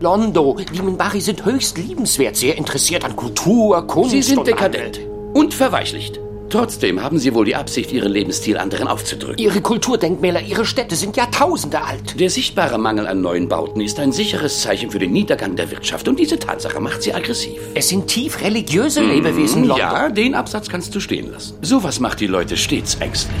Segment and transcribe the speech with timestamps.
[0.00, 5.00] Londo, die Minbari sind höchst liebenswert, sehr interessiert an Kultur, Kunst Sie sind und dekadent
[5.34, 6.20] und verweichlicht.
[6.50, 9.38] Trotzdem haben Sie wohl die Absicht, Ihren Lebensstil anderen aufzudrücken.
[9.38, 12.18] Ihre Kulturdenkmäler, ihre Städte sind Jahrtausende alt.
[12.18, 16.06] Der sichtbare Mangel an neuen Bauten ist ein sicheres Zeichen für den Niedergang der Wirtschaft
[16.06, 17.60] und diese Tatsache macht sie aggressiv.
[17.74, 19.82] Es sind tief religiöse Lebewesen, Londo.
[19.82, 21.56] Ja, den Absatz kannst du stehen lassen.
[21.60, 23.36] Sowas macht die Leute stets ängstlich.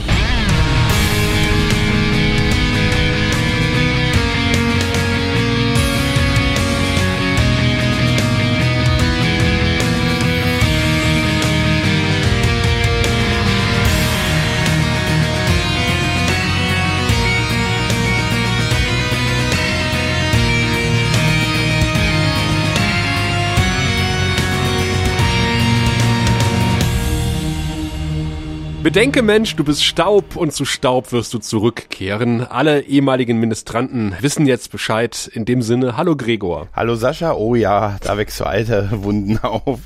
[28.80, 32.42] Bedenke, Mensch, du bist Staub und zu Staub wirst du zurückkehren.
[32.42, 35.28] Alle ehemaligen Ministranten wissen jetzt Bescheid.
[35.34, 36.68] In dem Sinne, hallo Gregor.
[36.72, 39.80] Hallo Sascha, oh ja, da wächst so alte Wunden auf.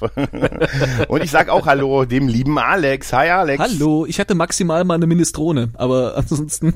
[1.08, 3.14] Und ich sag auch Hallo dem lieben Alex.
[3.14, 3.62] Hi Alex.
[3.62, 6.74] Hallo, ich hatte maximal mal eine Minestrone, aber ansonsten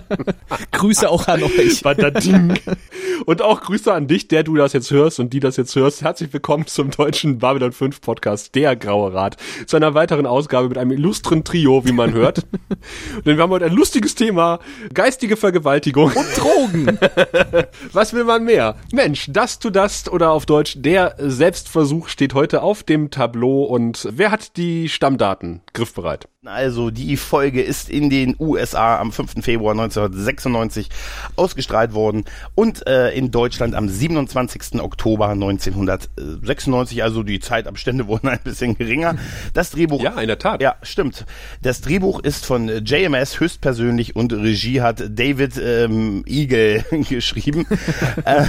[0.70, 1.82] Grüße auch an euch.
[3.24, 6.02] Und auch Grüße an dich, der du das jetzt hörst und die das jetzt hörst.
[6.02, 10.78] Herzlich willkommen zum deutschen Babylon 5 Podcast, der Graue Rat, zu einer weiteren Ausgabe mit
[10.78, 12.46] einem illustren Trio, wie man hört.
[13.24, 14.58] Denn wir haben heute ein lustiges Thema,
[14.92, 16.12] geistige Vergewaltigung.
[16.12, 16.98] Und Drogen.
[17.92, 18.76] Was will man mehr?
[18.92, 24.08] Mensch, das to das oder auf Deutsch der Selbstversuch steht heute auf dem Tableau und
[24.10, 26.28] wer hat die Stammdaten griffbereit?
[26.44, 29.44] Also die Folge ist in den USA am 5.
[29.44, 30.88] Februar 1996
[31.36, 32.24] ausgestrahlt worden
[32.56, 34.80] und äh, in Deutschland am 27.
[34.80, 37.04] Oktober 1996.
[37.04, 39.14] Also die Zeitabstände wurden ein bisschen geringer.
[39.54, 40.02] Das Drehbuch.
[40.02, 40.60] Ja, in der Tat.
[40.60, 41.26] Ja, stimmt.
[41.62, 47.68] Das Drehbuch ist von JMS höchstpersönlich und Regie hat David ähm, Eagle geschrieben.
[48.24, 48.46] äh,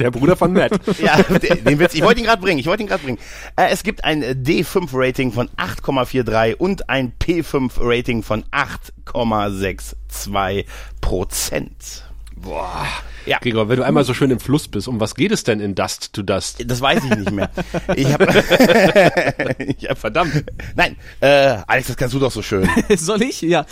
[0.00, 0.72] Der Bruder von Matt.
[0.98, 3.18] ja, den Witz, ich wollte ihn gerade bringen, ich wollte ihn gerade bringen.
[3.56, 10.64] Äh, es gibt ein D5-Rating von 8,43 und ein P5-Rating von 8,62
[11.02, 12.04] Prozent.
[12.34, 12.86] Boah.
[13.26, 13.38] Ja.
[13.38, 15.74] Gregor, wenn du einmal so schön im Fluss bist, um was geht es denn in
[15.74, 16.64] Dust to Dust?
[16.66, 17.50] Das weiß ich nicht mehr.
[17.96, 18.20] Ich hab,
[19.58, 20.44] ich hab verdammt.
[20.74, 22.68] Nein, äh, Alex, das kannst du doch so schön.
[22.96, 23.42] Soll ich?
[23.42, 23.66] Ja.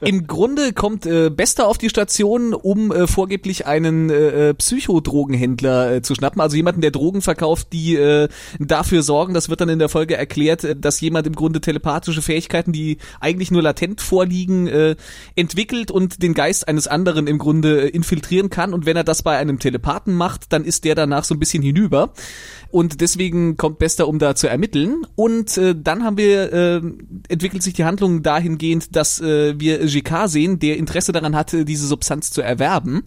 [0.00, 6.02] Im Grunde kommt äh, Bester auf die Station, um äh, vorgeblich einen äh, Psychodrogenhändler äh,
[6.02, 8.28] zu schnappen, also jemanden, der Drogen verkauft, die äh,
[8.58, 12.22] dafür sorgen, das wird dann in der Folge erklärt, äh, dass jemand im Grunde telepathische
[12.22, 14.96] Fähigkeiten, die eigentlich nur latent vorliegen, äh,
[15.36, 18.74] entwickelt und den Geist eines anderen im Grunde äh, infiltrieren kann.
[18.74, 21.62] Und wenn er das bei einem Telepathen macht, dann ist der danach so ein bisschen
[21.62, 22.12] hinüber.
[22.70, 25.06] Und deswegen kommt Bester, um da zu ermitteln.
[25.16, 26.82] Und äh, dann haben wir, äh,
[27.28, 31.86] entwickelt sich die Handlung dahingehend, dass äh, wir GK sehen, der Interesse daran hatte, diese
[31.86, 33.04] Substanz zu erwerben,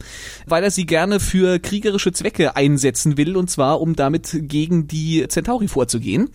[0.48, 5.28] weil er sie gerne für kriegerische Zwecke einsetzen will, und zwar um damit gegen die
[5.28, 6.30] Centauri vorzugehen.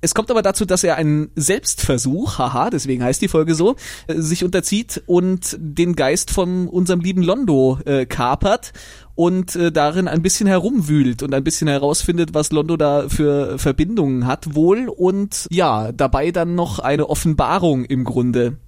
[0.00, 3.76] Es kommt aber dazu, dass er einen Selbstversuch, haha, deswegen heißt die Folge so,
[4.08, 8.72] äh, sich unterzieht und den Geist von unserem lieben Londo äh, kapert
[9.14, 14.26] und äh, darin ein bisschen herumwühlt und ein bisschen herausfindet, was Londo da für Verbindungen
[14.26, 18.58] hat wohl und ja, dabei dann noch eine Offenbarung im Grunde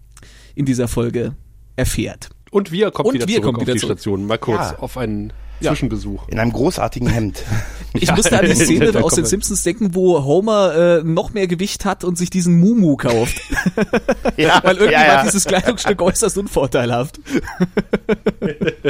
[0.54, 1.34] in dieser Folge
[1.76, 2.30] erfährt.
[2.50, 3.98] Und wir kommt Und wieder wir zurück kommen auf wieder die zurück.
[3.98, 4.26] Station.
[4.26, 4.78] Mal kurz Ja.
[4.78, 5.70] auf einen Ja.
[5.72, 6.28] Zwischenbesuch.
[6.28, 7.42] In einem großartigen Hemd.
[7.98, 11.46] Ich musste an die Szene aus den kommen Simpsons denken, wo Homer äh, noch mehr
[11.46, 13.40] Gewicht hat und sich diesen Mumu kauft.
[14.36, 17.18] Ja, Weil irgendwie ja, war dieses Kleidungsstück äußerst unvorteilhaft.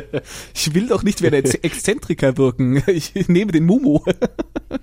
[0.55, 2.83] ich will doch nicht wie ein Ex- Exzentriker wirken.
[2.87, 4.01] Ich nehme den Mumu.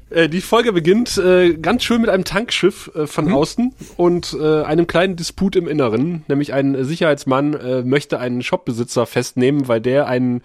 [0.10, 3.34] Äh, die Folge beginnt äh, ganz schön mit einem Tankschiff äh, von Mhm.
[3.34, 6.24] außen und äh, einem kleinen Disput im Inneren.
[6.28, 10.42] Nämlich ein Sicherheitsmann möchte einen Shopbesitzer festnehmen, weil der einen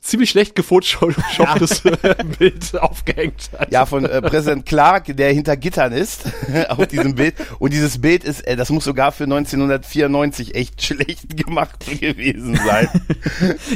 [0.00, 3.70] ziemlich schlecht gefotoshopptes äh, Bild aufgehängt hat.
[3.70, 6.24] Ja, von äh, Präsident Clark, der hinter Gittern ist,
[6.68, 7.34] auf diesem Bild.
[7.58, 12.88] Und dieses Bild ist, äh, das muss sogar für 1994 echt schlecht gemacht gewesen sein.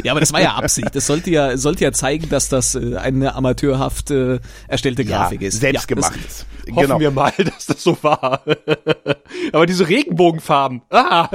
[0.02, 0.94] Ja, aber das war ja Absicht.
[0.94, 5.60] Das sollte ja, sollte ja zeigen, dass das äh, eine amateurhaft äh, erstellte Grafik ist.
[5.60, 6.46] Selbst ja, gemacht ist.
[6.70, 7.00] Hoffen Genau.
[7.00, 8.42] wir mal, dass das so war.
[9.52, 10.80] Aber diese Regenbogenfarben.
[10.88, 11.28] Ah.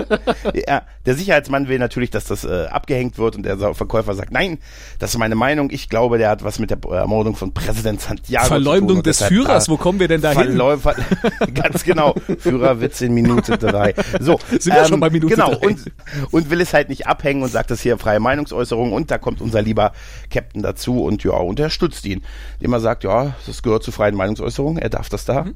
[0.68, 4.57] Ja, der Sicherheitsmann will natürlich, dass das äh, abgehängt wird und der Verkäufer sagt, nein,
[4.99, 5.69] das ist meine Meinung.
[5.71, 8.63] Ich glaube, der hat was mit der Ermordung von Präsident Santiago zu tun.
[8.63, 10.57] Verleumdung des Führers, da- wo kommen wir denn da hin?
[11.53, 12.15] Ganz genau.
[12.39, 13.93] Führerwitz in Minute drei.
[14.19, 15.67] So, ähm, Sind wir schon bei Minute genau, drei?
[15.67, 15.91] Und,
[16.31, 19.41] und will es halt nicht abhängen und sagt das hier freie Meinungsäußerung und da kommt
[19.41, 19.91] unser lieber
[20.29, 22.21] Captain dazu und ja, unterstützt ihn.
[22.59, 25.55] Indem er sagt, ja, das gehört zur freien Meinungsäußerung, er darf das da Mhm.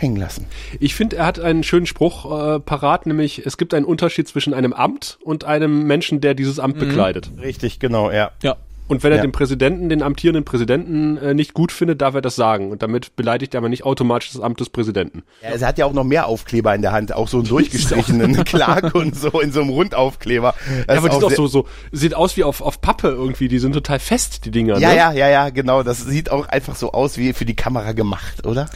[0.00, 0.46] Hängen lassen.
[0.78, 4.54] Ich finde, er hat einen schönen Spruch äh, parat, nämlich es gibt einen Unterschied zwischen
[4.54, 7.30] einem Amt und einem Menschen, der dieses Amt bekleidet.
[7.40, 8.30] Richtig, genau, ja.
[8.42, 8.56] Ja.
[8.90, 9.22] Und wenn er Ja.
[9.22, 12.70] den Präsidenten, den amtierenden Präsidenten äh, nicht gut findet, darf er das sagen.
[12.70, 15.22] Und damit beleidigt er aber nicht automatisch das Amt des Präsidenten.
[15.42, 18.44] Ja, er hat ja auch noch mehr Aufkleber in der Hand, auch so einen durchgestrichenen
[18.44, 20.54] Clark und so in so einem Rundaufkleber.
[20.86, 23.08] Das Ja, aber die ist sind auch so, so, sieht aus wie auf, auf Pappe
[23.08, 23.48] irgendwie.
[23.48, 24.78] Die sind total fest, die Dinger.
[24.78, 24.96] Ja, ne?
[24.96, 25.82] ja, ja, ja, genau.
[25.82, 28.68] Das sieht auch einfach so aus wie für die Kamera gemacht, oder?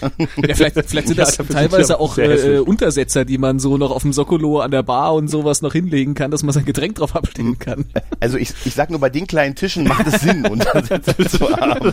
[0.46, 2.58] Ja, vielleicht, vielleicht sind Ja, das sie teilweise auch äh.
[2.58, 6.14] Untersetzer, die man so noch auf dem Sokolo an der Bar und sowas noch hinlegen
[6.14, 7.86] kann, dass man sein Getränk drauf abstellen kann.
[8.20, 11.92] Also ich, ich sag nur, bei den kleinen Tischen macht es Sinn, Untersetzer zu haben.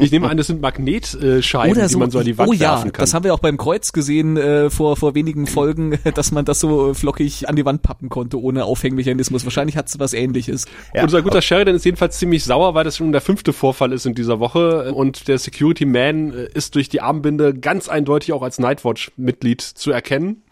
[0.00, 2.52] Ich nehme an, das sind Magnetscheiben, Oder die so, man so an die Wand oh
[2.52, 3.02] ja, werfen kann.
[3.02, 6.60] das haben wir auch beim Kreuz gesehen äh, vor, vor wenigen Folgen, dass man das
[6.60, 9.44] so flockig an die Wand pappen konnte, ohne Aufhängmechanismus.
[9.44, 10.66] Wahrscheinlich hat es was ähnliches.
[10.94, 11.02] Ja.
[11.02, 14.14] Unser guter Sheridan ist jedenfalls ziemlich sauer, weil das schon der fünfte Vorfall ist in
[14.14, 18.58] dieser Woche und der Security Man äh, ist durch die Armbinde ganz eindeutig auch als
[18.58, 20.42] Nightwatch-Mitglied zu erkennen.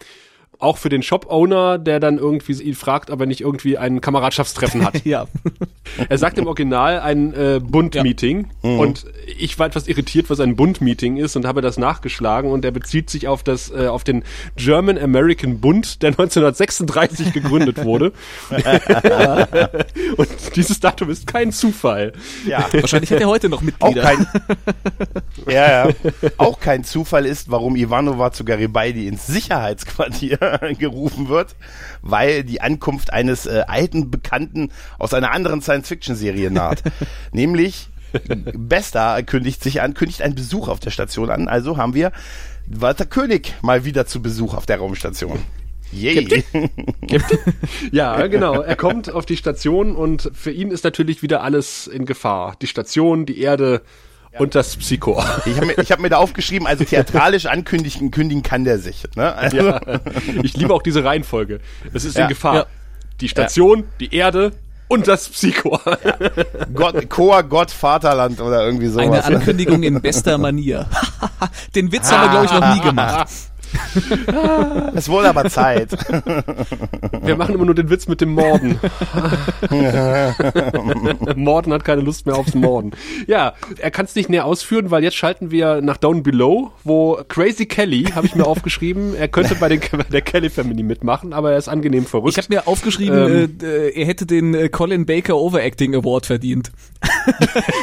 [0.59, 4.85] Auch für den Shop-Owner, der dann irgendwie ihn fragt, ob er nicht irgendwie ein Kameradschaftstreffen
[4.85, 4.95] hat.
[5.07, 5.27] Ja.
[6.09, 9.05] Er sagt im Original ein äh, Bund-Meeting und
[9.39, 13.09] ich war etwas irritiert, was ein Bund-Meeting ist und habe das nachgeschlagen und er bezieht
[13.09, 14.25] sich auf das äh, auf den
[14.57, 18.13] German American Bund, der 1936 gegründet wurde.
[20.17, 22.13] und dieses Datum ist kein Zufall.
[22.47, 22.67] Ja.
[22.73, 24.03] Wahrscheinlich hat er heute noch Auch Mitglieder.
[24.03, 24.27] kein,
[25.49, 25.95] ja, ja.
[26.37, 30.39] Auch kein Zufall ist, warum Ivanova zu Garibaldi ins Sicherheitsquartier
[30.79, 31.57] gerufen wird,
[32.03, 36.83] weil die Ankunft eines äh, alten Bekannten aus einer anderen Science-Fiction-Serie naht.
[37.33, 37.89] Nämlich
[38.55, 41.49] Besta kündigt sich an, kündigt einen Besuch auf der Station an.
[41.49, 42.13] Also haben wir
[42.67, 45.39] Walter König mal wieder zu Besuch auf der Raumstation.
[45.93, 46.45] Yay.
[47.93, 48.61] Ja, genau.
[48.61, 52.57] Er kommt auf die Station und für ihn ist natürlich wieder alles in Gefahr.
[52.61, 53.83] Die Station, die Erde
[54.39, 55.23] und das Psycho.
[55.47, 59.05] Ich habe mir, ich hab mir da aufgeschrieben, also theatralisch ankündigen kündigen kann der sich.
[59.17, 59.35] Ne?
[59.35, 59.81] Also, Ja.
[60.43, 61.61] Ich liebe auch diese Reihenfolge.
[61.93, 62.25] Es ist Ja.
[62.25, 62.55] in Gefahr.
[62.55, 62.67] Ja.
[63.21, 64.53] Die Station, die Erde
[64.89, 65.81] und das Psycho.
[66.75, 69.25] Gott, Chor, Gott, Vaterland oder irgendwie sowas.
[69.25, 70.87] Eine Ankündigung in bester Manier.
[71.75, 73.29] Den Witz haben wir, glaube ich, noch nie gemacht.
[74.95, 75.91] Es wurde aber Zeit.
[77.23, 78.79] Wir machen immer nur den Witz mit dem Morden.
[81.37, 82.93] Morden hat keine Lust mehr aufs Morden.
[83.27, 87.19] Ja, er kann es nicht näher ausführen, weil jetzt schalten wir nach Down Below, wo
[87.29, 91.33] Crazy Kelly, habe ich mir aufgeschrieben, er könnte bei, den, bei der Kelly Family mitmachen,
[91.33, 92.37] aber er ist angenehm verrückt.
[92.39, 93.59] Ich habe mir aufgeschrieben, Ähm.
[93.63, 96.73] äh, er hätte den äh, Colin Baker Overacting Award verdient.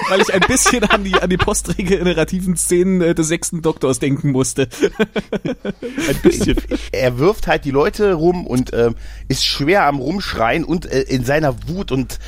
[0.09, 4.31] Weil ich ein bisschen an die, an die postregenerativen Szenen äh, des sechsten Doktors denken
[4.31, 4.67] musste.
[6.09, 6.55] ein bisschen.
[6.91, 8.95] er wirft halt die Leute rum und ähm,
[9.27, 12.19] ist schwer am Rumschreien und äh, in seiner Wut und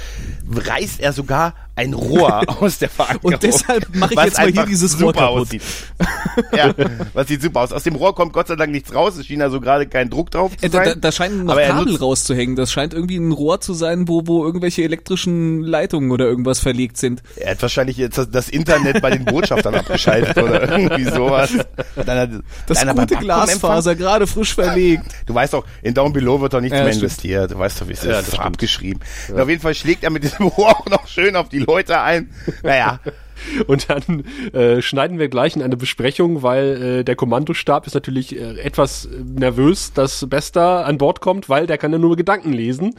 [0.49, 3.33] reißt er sogar ein Rohr aus der Verankerung.
[3.33, 5.41] Und deshalb mache ich jetzt mal hier dieses Rohr kaputt.
[5.41, 5.61] aussieht.
[6.55, 6.73] ja,
[7.13, 7.71] was sieht super aus.
[7.73, 9.17] Aus dem Rohr kommt Gott sei Dank nichts raus.
[9.17, 10.87] Es schien also gerade kein Druck drauf zu Äh, da, sein.
[10.87, 12.55] da, da scheinen noch Kabel rauszuhängen.
[12.55, 16.97] Das scheint irgendwie ein Rohr zu sein, wo, wo irgendwelche elektrischen Leitungen oder irgendwas verlegt
[16.97, 17.21] sind.
[17.35, 21.51] Er hat wahrscheinlich jetzt das- das Internet bei den Botschaftern abgeschaltet oder irgendwie sowas.
[21.97, 22.29] Hat-
[22.67, 25.05] Das einer beim gute Glasfaser, gerade frisch verlegt.
[25.25, 27.51] Du weißt doch, in Down Below wird doch nichts Ja, mehr investiert.
[27.51, 28.33] Du weißt doch, wie es Ja, ist.
[28.33, 29.01] das abgeschrieben.
[29.29, 32.01] Und auf jeden Fall schlägt er mit diesem Rohr auch noch schön auf die Leute
[32.01, 32.29] ein.
[32.63, 32.99] Naja,
[33.67, 34.23] Und dann
[34.53, 39.07] äh, schneiden wir gleich in eine Besprechung, weil äh, der Kommandostab ist natürlich äh, etwas
[39.23, 42.95] nervös, dass Besta an Bord kommt, weil der kann ja nur Gedanken lesen.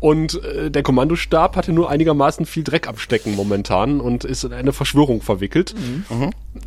[0.00, 4.72] Und äh, der Kommandostab hatte nur einigermaßen viel Dreck abstecken momentan und ist in eine
[4.72, 5.74] Verschwörung verwickelt.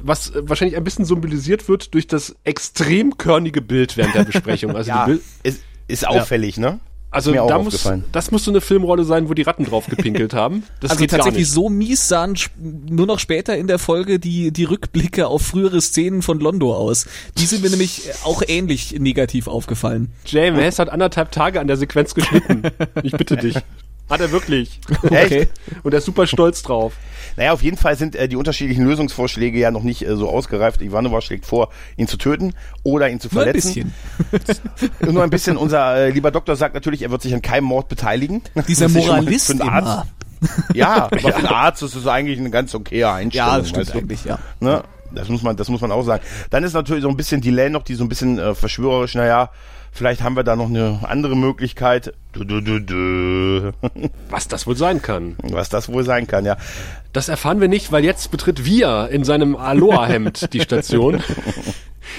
[0.01, 4.65] Was äh, wahrscheinlich ein bisschen symbolisiert wird durch das extrem körnige Bild während der Besprechung.
[4.75, 5.07] Also, ja,
[5.43, 6.79] ist, ist auffällig, ne?
[7.15, 9.63] Also Ist mir auch da muss, das muss so eine Filmrolle sein, wo die Ratten
[9.63, 10.63] drauf gepinkelt haben.
[10.81, 11.51] Das also geht gar tatsächlich nicht.
[11.51, 16.21] so mies sahen nur noch später in der Folge die, die Rückblicke auf frühere Szenen
[16.21, 17.07] von Londo aus.
[17.37, 20.11] Die sind mir nämlich auch ähnlich negativ aufgefallen.
[20.25, 22.63] James hat anderthalb Tage an der Sequenz geschnitten.
[23.03, 23.55] Ich bitte dich.
[24.09, 24.79] Hat er wirklich.
[25.09, 25.49] Echt?
[25.83, 26.93] Und er ist super stolz drauf.
[27.37, 30.81] Naja, auf jeden Fall sind äh, die unterschiedlichen Lösungsvorschläge ja noch nicht äh, so ausgereift.
[30.81, 33.93] Ivanova schlägt vor, ihn zu töten oder ihn zu Nur ein verletzen.
[34.31, 34.59] bisschen.
[35.13, 35.57] Nur ein bisschen.
[35.57, 38.41] Unser äh, lieber Doktor sagt natürlich, er wird sich an keinem Mord beteiligen.
[38.67, 39.63] Dieser Moralist für.
[39.63, 40.07] Arzt.
[40.73, 43.49] Ja, aber für einen Arzt ist es eigentlich eine ganz okaye Einstellung.
[43.49, 43.99] Ja, das stimmt weißt du?
[43.99, 44.39] eigentlich, ja.
[44.59, 44.83] Ne?
[45.11, 46.23] Das muss man, das muss man auch sagen.
[46.49, 49.49] Dann ist natürlich so ein bisschen Delay noch, die so ein bisschen äh, verschwörerisch, naja,
[49.95, 52.13] vielleicht haben wir da noch eine andere Möglichkeit.
[52.33, 53.71] Du, du, du, du.
[54.29, 55.37] Was das wohl sein kann.
[55.41, 56.57] Was das wohl sein kann, ja.
[57.13, 61.23] Das erfahren wir nicht, weil jetzt betritt Wir in seinem Aloha-Hemd die Station.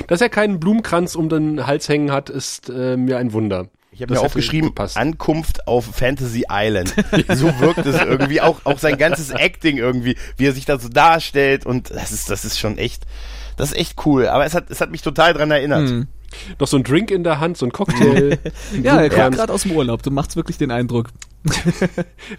[0.08, 3.68] Dass er keinen Blumenkranz um den Hals hängen hat, ist äh, mir ein Wunder.
[3.92, 4.72] Ich habe Das mir aufgeschrieben.
[4.94, 6.94] Ankunft auf Fantasy Island.
[7.34, 10.88] So wirkt es irgendwie, auch, auch sein ganzes Acting irgendwie, wie er sich da so
[10.88, 13.04] darstellt und das ist, das ist schon echt,
[13.56, 14.28] das ist echt cool.
[14.28, 15.88] Aber es hat, es hat mich total dran erinnert.
[15.88, 16.08] Hm.
[16.58, 18.38] Noch so ein Drink in der Hand, so ein Cocktail.
[18.82, 20.02] Ja, er kommt gerade aus dem Urlaub.
[20.02, 21.08] Du machst wirklich den Eindruck.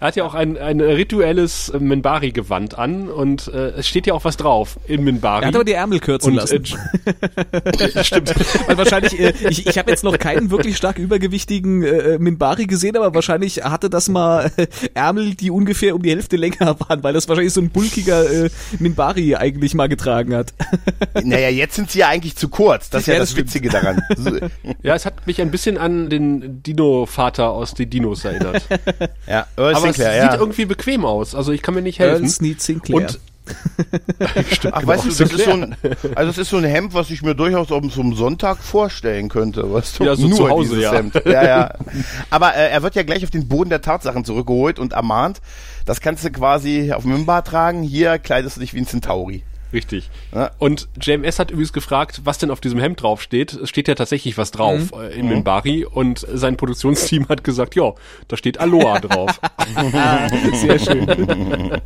[0.08, 4.24] hat ja auch ein, ein rituelles äh, Minbari-Gewand an und äh, es steht ja auch
[4.24, 5.44] was drauf in Minbari.
[5.44, 6.64] Er hat aber die Ärmel kürzen und, lassen.
[7.78, 8.34] Äh, stimmt.
[8.66, 12.96] Weil wahrscheinlich, äh, ich, ich habe jetzt noch keinen wirklich stark übergewichtigen äh, Minbari gesehen,
[12.96, 17.12] aber wahrscheinlich hatte das mal äh, Ärmel, die ungefähr um die Hälfte länger waren, weil
[17.12, 20.54] das wahrscheinlich so ein bulkiger äh, Minbari eigentlich mal getragen hat.
[21.22, 22.90] Naja, jetzt sind sie ja eigentlich zu kurz.
[22.90, 23.38] Das ist ja, Ja, das, das.
[23.38, 24.02] Witzige daran.
[24.82, 28.62] Ja, es hat mich ein bisschen an den Dino-Vater aus den Dinos erinnert.
[29.26, 30.38] Ja, Earl Aber es Sinclair, sieht ja.
[30.38, 31.34] irgendwie bequem aus.
[31.34, 32.24] Also ich kann mir nicht helfen.
[32.24, 32.96] Earl Sneed Sinclair.
[32.96, 33.20] Und
[34.52, 35.76] Stimmt, Ach, genau, weißt du, das ist, so ein,
[36.14, 39.28] also das ist so ein Hemd, was ich mir durchaus auf so einem Sonntag vorstellen
[39.28, 39.72] könnte.
[39.72, 40.04] Weißt du?
[40.04, 40.92] Ja, so Nur zu Hause, dieses ja.
[40.92, 41.14] Hemd.
[41.24, 41.74] ja, ja.
[42.30, 45.40] Aber äh, er wird ja gleich auf den Boden der Tatsachen zurückgeholt und ermahnt,
[45.86, 49.42] das kannst du quasi auf dem Mimbar tragen, hier kleidest du dich wie ein Centauri.
[49.72, 50.08] Richtig.
[50.34, 50.50] Ja.
[50.58, 53.52] Und JMS hat übrigens gefragt, was denn auf diesem Hemd drauf steht.
[53.52, 55.00] Es steht ja tatsächlich was drauf Mhm.
[55.00, 57.92] äh, in Minbari und sein Produktionsteam hat gesagt, ja,
[58.28, 59.40] da steht Aloha drauf.
[60.54, 61.06] Sehr schön.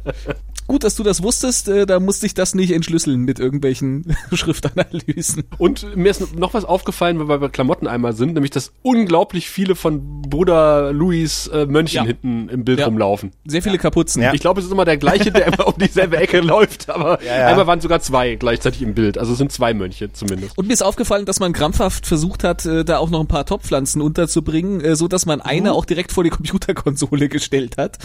[0.73, 5.45] Gut, dass du das wusstest, äh, da musste ich das nicht entschlüsseln mit irgendwelchen Schriftanalysen.
[5.59, 9.51] Und mir ist noch was aufgefallen, weil wir bei Klamotten einmal sind, nämlich dass unglaublich
[9.51, 12.05] viele von Bruder Louis äh, Mönchen Ja.
[12.05, 12.87] hinten im Bild Ja.
[12.87, 13.33] rumlaufen.
[13.45, 14.23] Sehr viele Kapuzen.
[14.23, 14.33] Ja.
[14.33, 17.49] Ich glaube, es ist immer der gleiche, der immer um dieselbe Ecke läuft, aber ja.
[17.49, 19.19] einmal waren sogar zwei gleichzeitig im Bild.
[19.19, 20.57] Also es sind zwei Mönche zumindest.
[20.57, 23.45] Und mir ist aufgefallen, dass man krampfhaft versucht hat, äh, da auch noch ein paar
[23.45, 27.99] Topfpflanzen unterzubringen, äh, so dass man eine auch direkt vor die Computerkonsole gestellt hat.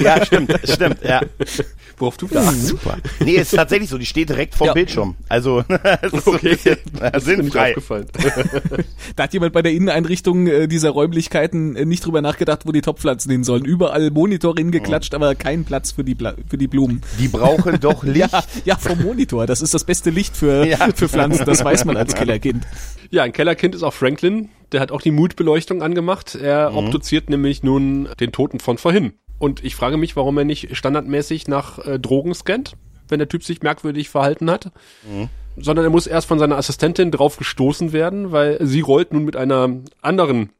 [0.00, 1.20] Ja, stimmt, stimmt, ja.
[1.98, 2.42] Worauf du da.
[2.52, 2.98] Super.
[3.18, 4.74] Nee, ist tatsächlich so, die steht direkt vorm Ja.
[4.74, 5.16] Bildschirm.
[5.28, 7.68] Also, das ist so ein Okay, bisschen, das ist mir nicht sinnfrei.
[7.70, 8.06] aufgefallen.
[9.16, 12.82] Da hat jemand bei der Inneneinrichtung äh, dieser Räumlichkeiten äh, nicht drüber nachgedacht, wo die
[12.82, 13.64] Topfpflanzen hin sollen.
[13.64, 17.00] Überall Monitor hingeklatscht, aber kein Platz für die, Bla für die Blumen.
[17.18, 18.30] Die brauchen doch Licht.
[18.32, 19.46] Ja, ja, vom Monitor.
[19.46, 20.88] Das ist das beste Licht für, Ja.
[20.94, 21.44] für Pflanzen.
[21.46, 22.64] Das weiß man als Kellerkind.
[23.10, 24.50] Ja, ein Kellerkind ist auch Franklin.
[24.70, 26.34] Der hat auch die Mutbeleuchtung angemacht.
[26.36, 26.76] Er Mhm.
[26.76, 29.14] obduziert nämlich nun den Toten von vorhin.
[29.38, 32.74] Und ich frage mich, warum er nicht standardmäßig nach äh, Drogen scannt,
[33.08, 34.72] wenn der Typ sich merkwürdig verhalten hat.
[35.08, 35.28] Mhm.
[35.56, 39.36] Sondern er muss erst von seiner Assistentin drauf gestoßen werden, weil sie rollt nun mit
[39.36, 39.68] einer
[40.02, 40.50] anderen,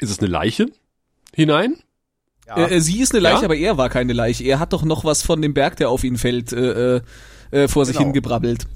[0.00, 0.66] ist es eine Leiche,
[1.34, 1.76] hinein?
[2.46, 2.56] Ja.
[2.66, 3.44] Äh, äh, sie ist eine Leiche, Ja?
[3.44, 4.44] aber er war keine Leiche.
[4.44, 7.00] Er hat doch noch was von dem Berg, der auf ihn fällt, äh, äh,
[7.50, 8.06] äh, vor sich Genau.
[8.06, 8.66] hingebrabbelt.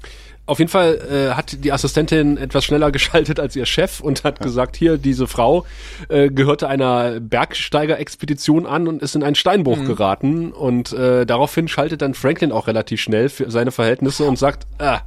[0.45, 4.41] Auf jeden Fall äh, hat die Assistentin etwas schneller geschaltet als ihr Chef und hat
[4.41, 5.65] gesagt, hier, diese Frau
[6.09, 9.85] äh, gehörte einer Bergsteigerexpedition an und ist in einen Steinbruch Mhm.
[9.87, 10.51] geraten.
[10.51, 15.01] Und äh, daraufhin schaltet dann Franklin auch relativ schnell für seine Verhältnisse und sagt, ah,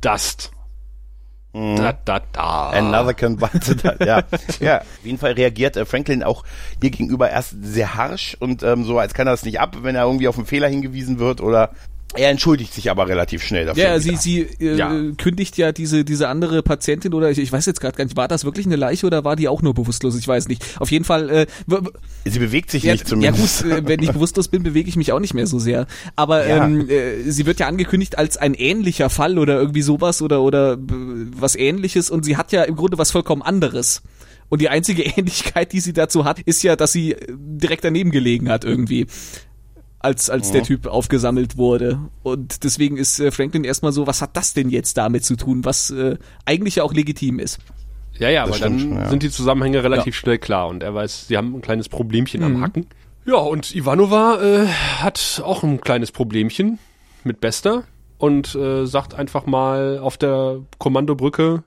[0.00, 0.50] Dust.
[1.54, 2.70] Da, da, da.
[2.70, 3.84] Another can bite dust.
[4.00, 4.22] Ja,
[4.58, 4.78] ja.
[4.78, 6.44] Auf jeden Fall reagiert äh, Franklin auch
[6.80, 9.94] ihr gegenüber erst sehr harsch und ähm, so, als kann er das nicht ab, wenn
[9.94, 11.72] er irgendwie auf einen Fehler hingewiesen wird oder
[12.14, 13.82] er entschuldigt sich aber relativ schnell dafür.
[13.82, 14.18] Ja, sie, wieder.
[14.20, 14.94] sie äh, Ja.
[15.16, 18.28] kündigt ja diese, diese andere Patientin oder ich, ich weiß jetzt gerade gar nicht, war
[18.28, 20.16] das wirklich eine Leiche oder war die auch nur bewusstlos?
[20.18, 20.62] Ich weiß nicht.
[20.80, 21.46] Auf jeden Fall, äh,
[22.24, 23.62] sie bewegt sich ja, nicht ja zumindest.
[23.62, 25.86] gut, äh, wenn ich bewusstlos bin, bewege ich mich auch nicht mehr so sehr.
[26.16, 26.64] Aber Ja.
[26.66, 30.74] ähm, äh, sie wird ja angekündigt als ein ähnlicher Fall oder irgendwie sowas oder oder
[30.74, 30.76] äh,
[31.36, 34.02] was ähnliches und sie hat ja im Grunde was vollkommen anderes.
[34.48, 38.10] Und die einzige Ähnlichkeit, die sie dazu hat, ist ja, dass sie äh, direkt daneben
[38.10, 39.06] gelegen hat irgendwie
[40.02, 44.36] als als der Typ aufgesammelt wurde und deswegen ist äh, Franklin erstmal so, was hat
[44.36, 47.58] das denn jetzt damit zu tun, was äh, eigentlich ja auch legitim ist.
[48.18, 49.08] Ja, ja, aber dann schon, ja.
[49.08, 52.60] sind die Zusammenhänge relativ schnell klar und er weiß, sie haben ein kleines Problemchen am
[52.60, 52.86] Hacken.
[53.24, 56.78] Ja, und Ivanova äh, hat auch ein kleines Problemchen
[57.24, 57.84] mit Bester
[58.18, 61.62] und äh, sagt einfach mal auf der Kommandobrücke,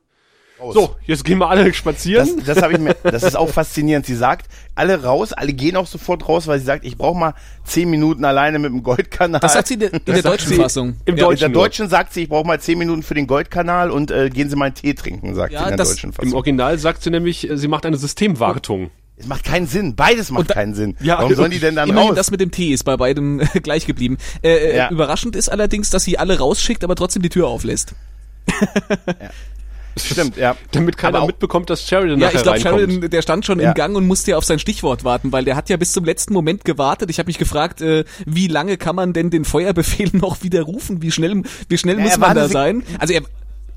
[0.73, 2.37] so, jetzt gehen wir alle spazieren.
[2.37, 4.05] Das, das habe ich mir, das ist auch faszinierend.
[4.05, 7.33] Sie sagt, alle raus, alle gehen auch sofort raus, weil sie sagt, ich brauche mal
[7.65, 9.39] zehn Minuten alleine mit dem Goldkanal.
[9.41, 10.95] Das sagt sie in der, in der deutschen sie Fassung.
[11.05, 11.45] im ja, Deutschen.
[11.47, 14.29] in der deutschen sagt sie, ich brauche mal zehn Minuten für den Goldkanal und äh,
[14.29, 16.33] gehen Sie mal einen Tee trinken, sagt Ja, sie in der das- deutschen Im Fassung.
[16.33, 18.91] Original sagt sie nämlich, äh, sie macht eine Systemwartung.
[19.17, 19.95] Es macht keinen Sinn.
[19.95, 20.95] Beides macht da- keinen Sinn.
[20.99, 22.17] Ja, Warum sollen die denn dann Immerhin raus?
[22.17, 24.17] das mit dem T ist bei beidem gleich geblieben.
[24.41, 24.89] Äh, äh, Ja.
[24.89, 27.93] Überraschend ist allerdings, dass sie alle rausschickt, aber trotzdem die Tür auflässt.
[30.03, 30.55] Stimmt, ja.
[30.71, 32.59] Damit keiner auch- mitbekommt, dass Sheridan Ja, ich glaube.
[32.59, 33.69] Sheridan, der stand schon Ja.
[33.69, 36.03] im Gang und musste ja auf sein Stichwort warten, weil der hat ja bis zum
[36.05, 37.09] letzten Moment gewartet.
[37.09, 41.01] Ich habe mich gefragt, äh, wie lange kann man denn den Feuerbefehl noch widerrufen?
[41.01, 42.83] Wie schnell, wie schnell Ja, muss man da sein?
[42.99, 43.21] Also er,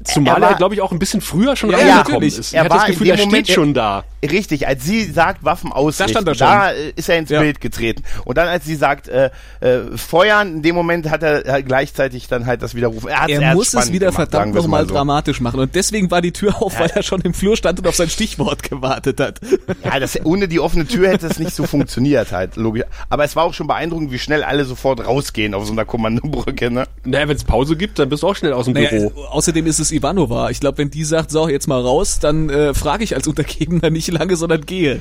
[0.05, 2.39] Zumal Er er, glaube ich, auch ein bisschen früher schon Ja, reingekommen natürlich.
[2.39, 2.53] ist.
[2.55, 4.05] Er Er hat das Gefühl, er steht Moment- schon da.
[4.23, 6.47] Richtig, als sie sagt, Waffen ausrichten, stand er schon.
[6.47, 7.41] da äh, ist er ins Ja.
[7.41, 8.03] Bild getreten.
[8.25, 12.47] Und dann, als sie sagt, äh, äh, feuern, in dem Moment hat er gleichzeitig dann
[12.47, 13.09] halt das Widerrufen.
[13.09, 14.95] Er, er muss es wieder gemacht, verdammt nochmal mal so.
[14.95, 15.61] dramatisch machen.
[15.61, 18.09] Und deswegen war die Tür auf, weil er schon im Flur stand und auf sein
[18.11, 19.41] Stichwort gewartet hat.
[19.85, 22.85] Ja, das, ohne die offene Tür hätte es nicht so funktioniert halt, logisch.
[23.11, 26.71] Aber es war auch schon beeindruckend, wie schnell alle sofort rausgehen auf so einer Kommandobrücke,
[26.71, 26.87] ne?
[27.05, 29.13] Naja, wenn es Pause gibt, dann bist du auch schnell aus dem Naja, Büro.
[29.31, 30.51] außerdem ist es Ivanova.
[30.51, 33.91] Ich glaube, wenn die sagt, so, jetzt mal raus, dann äh, frage ich als Untergebener
[33.91, 35.01] nicht lange, sondern gehe.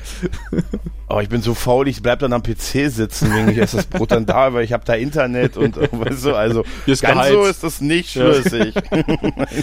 [1.08, 3.86] oh, ich bin so faul, ich bleib dann am PC sitzen, wegen ich ist das
[3.86, 7.32] Brot dann da, weil ich habe da Internet und weißt du, also ganz geheizt.
[7.32, 8.74] so ist das nicht schlüssig.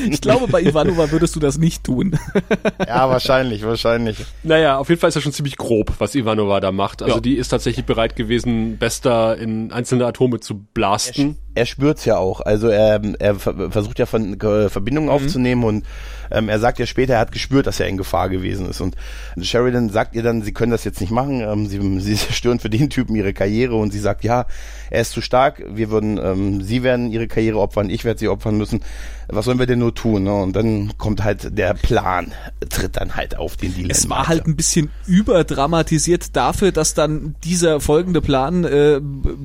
[0.09, 2.17] Ich glaube, bei Ivanova würdest du das nicht tun.
[2.87, 4.17] ja, wahrscheinlich, wahrscheinlich.
[4.43, 7.01] Naja, auf jeden Fall ist das schon ziemlich grob, was Ivanova da macht.
[7.01, 7.21] Also Ja.
[7.21, 11.37] die ist tatsächlich bereit gewesen, Bester in einzelne Atome zu blasten.
[11.55, 12.41] Er spürt's ja auch.
[12.41, 15.85] Also er, er ver- versucht ja von äh, Verbindungen aufzunehmen und
[16.31, 18.81] ähm, er sagt ja später, er hat gespürt, dass er in Gefahr gewesen ist.
[18.81, 18.95] Und
[19.41, 21.41] Sheridan sagt ihr dann, sie können das jetzt nicht machen.
[21.41, 24.45] Ähm, sie, sie zerstören für den Typen ihre Karriere und sie sagt, ja,
[24.89, 25.63] er ist zu stark.
[25.67, 28.81] Wir würden, ähm, sie werden ihre Karriere opfern, ich werde sie opfern müssen.
[29.27, 30.23] Was sollen wir denn nur tun?
[30.23, 30.33] Ne?
[30.33, 32.31] Und dann kommt halt der Plan,
[32.69, 33.89] tritt dann halt auf den Deal.
[33.89, 39.01] Es war halt ein bisschen überdramatisiert dafür, dass dann dieser folgende Plan äh,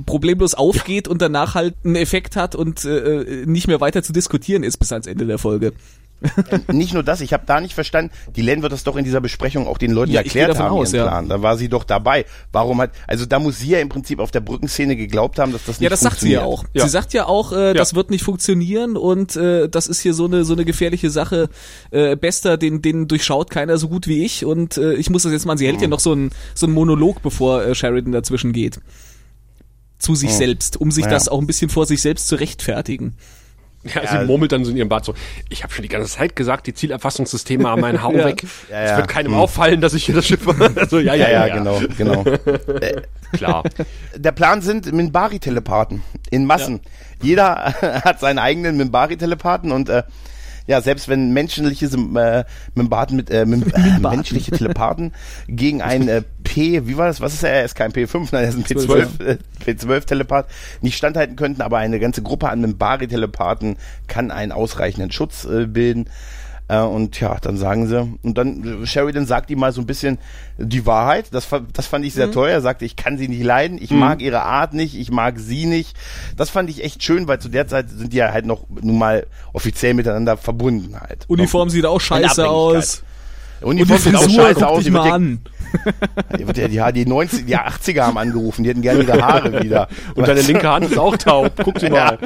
[0.06, 4.62] problemlos aufgeht und danach halt einen Effekt hat und äh, nicht mehr weiter zu diskutieren
[4.62, 5.72] ist bis ans Ende der Folge.
[6.72, 9.20] Nicht nur das, ich habe da nicht verstanden, die Len wird das doch in dieser
[9.20, 11.10] Besprechung auch den Leuten Ja, erklärt davon haben, aus, ihren ja.
[11.10, 11.28] Plan.
[11.28, 12.26] Da war sie doch dabei.
[12.52, 15.64] Warum hat, also da muss sie ja im Prinzip auf der Brückenszene geglaubt haben, dass
[15.64, 16.64] das nicht Ja, das sagt sie ja auch.
[16.74, 16.84] Ja.
[16.84, 20.26] Sie sagt ja auch, äh, das wird nicht funktionieren und äh, das ist hier so
[20.26, 21.48] eine so eine gefährliche Sache.
[21.90, 25.32] Äh, Bester, den den durchschaut keiner so gut wie ich und äh, ich muss das
[25.32, 25.56] jetzt mal.
[25.56, 28.78] Sie hält ja noch so ein so ein Monolog, bevor äh, Sheridan dazwischen geht
[29.98, 31.10] zu sich selbst, um sich Ja.
[31.10, 33.16] das auch ein bisschen vor sich selbst zu rechtfertigen.
[33.82, 34.20] Ja, Ja.
[34.20, 35.14] sie murmelt dann so in ihrem Bad so,
[35.48, 38.26] ich habe schon die ganze Zeit gesagt, die Zielerfassungssysteme haben meinen Hau Ja.
[38.26, 38.42] weg.
[38.70, 38.96] Ja, Es ja.
[38.98, 39.38] wird keinem Hm.
[39.38, 40.46] auffallen, dass ich hier das Schiff
[40.76, 42.24] also, ja, ja, Ja, genau, genau.
[43.32, 43.62] Klar.
[44.16, 46.80] Der Plan sind Minbari-Telepathen in Massen.
[47.22, 50.02] Jeder hat seinen eigenen Minbari-Telepathen und äh,
[50.70, 52.44] ja, selbst wenn menschliche äh,
[52.76, 55.12] Minbaten mit äh, Min äh, menschliche Telepathen
[55.48, 57.20] gegen ein äh, P, wie war das?
[57.20, 57.50] Was ist er?
[57.50, 60.46] Er ist kein P5, nein, er ist ein P12, äh, P12-Telepath,
[60.80, 66.08] nicht standhalten könnten, aber eine ganze Gruppe an Minbari-Telepathen kann einen ausreichenden Schutz äh, bilden.
[66.70, 69.86] Äh, und ja, dann sagen sie, und dann, äh, Sheridan sagt ihm mal so ein
[69.86, 70.18] bisschen
[70.56, 71.26] die Wahrheit.
[71.32, 72.32] Das, das fand ich sehr Mhm.
[72.32, 72.48] toll.
[72.48, 75.66] Er sagte, ich kann sie nicht leiden, ich mag ihre Art nicht, ich mag sie
[75.66, 75.96] nicht.
[76.36, 78.98] Das fand ich echt schön, weil zu der Zeit sind die ja halt noch nun
[78.98, 81.24] mal offiziell miteinander verbunden halt.
[81.28, 83.02] Uniform sieht auch scheiße aus.
[83.62, 84.78] Uniform sieht auch scheiße guck aus.
[84.78, 85.40] dich Die, wird mal an.
[86.56, 89.88] ja, die, ja, die 90, die 80er haben angerufen, die hätten gerne ihre Haare wieder.
[90.14, 91.52] Und deine linke Hand ist auch taub.
[91.62, 92.18] Guck dir mal.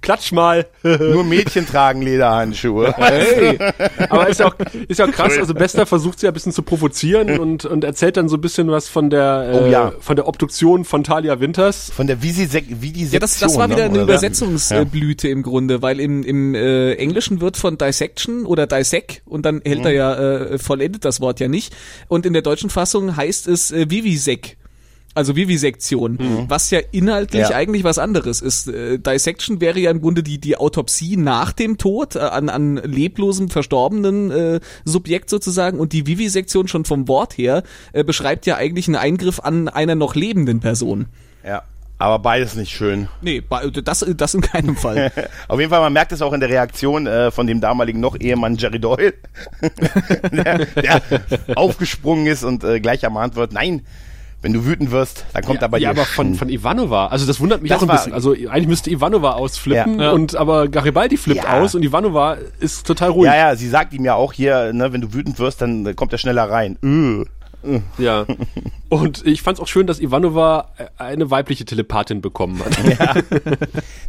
[0.00, 0.66] Klatsch mal.
[0.82, 2.94] Nur Mädchen tragen Lederhandschuhe.
[2.96, 3.58] Hey.
[4.08, 4.54] Aber ist ja auch,
[4.88, 5.36] ist ja auch krass.
[5.38, 8.40] Also Bester versucht sie ja ein bisschen zu provozieren und, und erzählt dann so ein
[8.40, 9.92] bisschen was von der, äh, Oh ja.
[10.00, 11.90] von der Obduktion von Talia Winters.
[11.94, 13.12] Von der Visisek Vidisektion.
[13.12, 14.02] Ja, das, das war wieder ne, eine?
[14.02, 19.60] Übersetzungsblüte im Grunde, weil im, im äh, Englischen wird von Dissection oder Dissect und dann
[19.64, 19.84] hält Mhm.
[19.86, 21.74] er ja, äh, vollendet das Wort ja nicht.
[22.08, 24.56] Und in der deutschen Fassung heißt es äh, Vivisek.
[25.14, 27.50] Also Vivisektion, was ja inhaltlich Mhm.
[27.50, 27.56] Ja.
[27.56, 28.68] eigentlich was anderes ist.
[28.68, 32.76] Äh, Dissection wäre ja im Grunde die, die Autopsie nach dem Tod äh, an, an
[32.76, 38.56] leblosem, verstorbenen äh, Subjekt sozusagen und die Vivisektion schon vom Wort her äh, beschreibt ja
[38.56, 41.06] eigentlich einen Eingriff an einer noch lebenden Person.
[41.44, 41.62] Ja,
[41.98, 43.08] aber beides nicht schön.
[43.20, 43.42] Nee,
[43.84, 45.12] das, das in keinem Fall.
[45.48, 48.16] Auf jeden Fall, man merkt es auch in der Reaktion äh, von dem damaligen noch
[48.18, 49.14] Ehemann Jerry Doyle,
[50.32, 51.02] der, der
[51.56, 53.82] aufgesprungen ist und äh, gleich ermahnt wird, nein,
[54.40, 57.08] wenn du wütend wirst, dann kommt aber ja, dir aber von, von Ivanova.
[57.08, 58.12] Also das wundert mich Das auch ein bisschen.
[58.12, 60.06] Also eigentlich müsste Ivanova ausflippen Ja.
[60.06, 60.10] Ja.
[60.12, 61.60] und aber Garibaldi flippt Ja.
[61.60, 63.26] aus und Ivanova ist total ruhig.
[63.32, 65.94] Ja, ja, sie sagt ihm ja auch hier, ne, wenn du wütend wirst, dann äh,
[65.94, 66.78] kommt er schneller rein.
[66.84, 67.24] Öh.
[67.98, 68.26] Ja.
[68.88, 73.24] Und ich fand's auch schön, dass Ivanova eine weibliche Telepathin bekommen hat.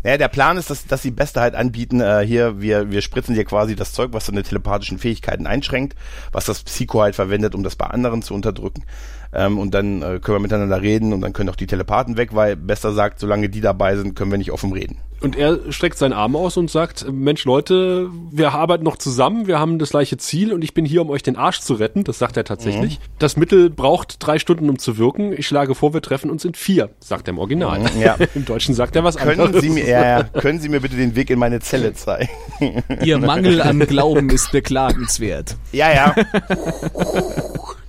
[0.04, 3.36] Naja, der Plan ist, dass, dass die Beste halt anbieten, äh, hier, wir, wir spritzen
[3.36, 5.96] dir quasi das Zeug, was deine telepathischen Fähigkeiten einschränkt,
[6.32, 8.86] was das Psycho halt verwendet, um das bei anderen zu unterdrücken.
[9.34, 12.30] Ähm, und dann äh, können wir miteinander reden und dann können auch die Telepathen weg,
[12.34, 15.00] weil Bester sagt, solange die dabei sind, können wir nicht offen reden.
[15.22, 19.60] Und er streckt seinen Arm aus und sagt, Mensch Leute, wir arbeiten noch zusammen, wir
[19.60, 22.06] haben das gleiche Ziel und ich bin hier, um euch den Arsch zu retten.
[22.06, 23.00] Das sagt er tatsächlich.
[23.00, 23.04] Mhm.
[23.20, 25.34] Das Mittel braucht drei Stunden, um zu wirken.
[25.34, 27.80] Ich schlage vor, wir treffen uns in vier, sagt er im Original.
[27.80, 28.16] Mhm, ja.
[28.36, 29.62] Im Deutschen sagt er was Können anderes.
[29.62, 32.30] Sie mir, ja, ja, können Sie mir bitte den Weg in meine Zelle zeigen?
[33.04, 35.56] Ihr Mangel an Glauben ist beklagenswert.
[35.72, 36.16] Ja, ja.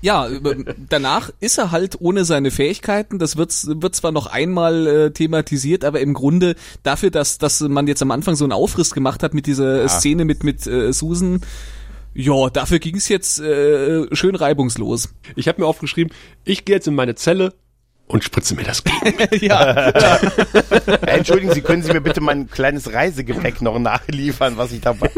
[0.02, 0.54] Ja, über-
[0.88, 3.18] danach ist er halt ohne seine Fähigkeiten.
[3.18, 7.86] Das wird, wird zwar noch einmal äh, thematisiert, aber im Grunde dafür, dass, dass man
[7.86, 11.42] jetzt am Anfang so einen Aufriss gemacht hat mit dieser Szene mit, mit äh, Susan,
[12.14, 15.14] ja, dafür ging es jetzt äh, schön reibungslos.
[15.36, 16.12] Ich habe mir aufgeschrieben,
[16.44, 17.54] ich gehe jetzt in meine Zelle
[18.06, 18.82] und spritze mir das
[19.40, 19.90] ja,
[21.06, 25.10] Entschuldigen Sie, können Sie mir bitte mein kleines Reisegepäck noch nachliefern, was ich dabei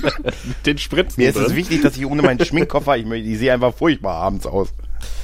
[0.66, 1.22] den Spritzen.
[1.22, 4.44] Mir ist es wichtig, dass ich ohne meinen Schminkkoffer, ich, ich sehe einfach furchtbar abends
[4.46, 4.68] aus.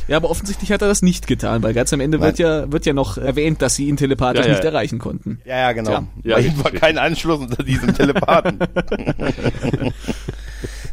[0.08, 2.86] ja, aber offensichtlich hat er das nicht getan, weil ganz am Ende wird ja, wird
[2.86, 4.56] ja noch erwähnt, dass sie ihn telepathisch Ja, ja.
[4.56, 5.42] nicht erreichen konnten.
[5.44, 6.06] Ja, ja, genau.
[6.24, 8.58] Ja, Bei ihm war kein Anschluss unter diesem Telepathen.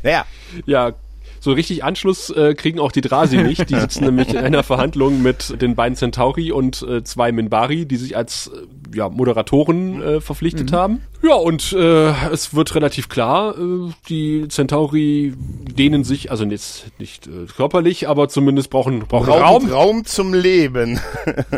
[0.04, 0.26] Naja,
[0.66, 0.92] Ja,
[1.40, 3.70] So richtig Anschluss äh, kriegen auch die Drasi nicht.
[3.70, 7.98] Die sitzen nämlich in einer Verhandlung mit den beiden Centauri und äh, zwei Minbari, die
[7.98, 11.02] sich als äh, ja, Moderatoren äh, verpflichtet haben.
[11.22, 17.28] Ja, und äh, es wird relativ klar, äh, die Centauri dehnen sich, also jetzt nicht
[17.28, 19.70] äh, körperlich, aber zumindest brauchen, brauchen Raum, Raum.
[19.70, 21.00] Raum zum Leben.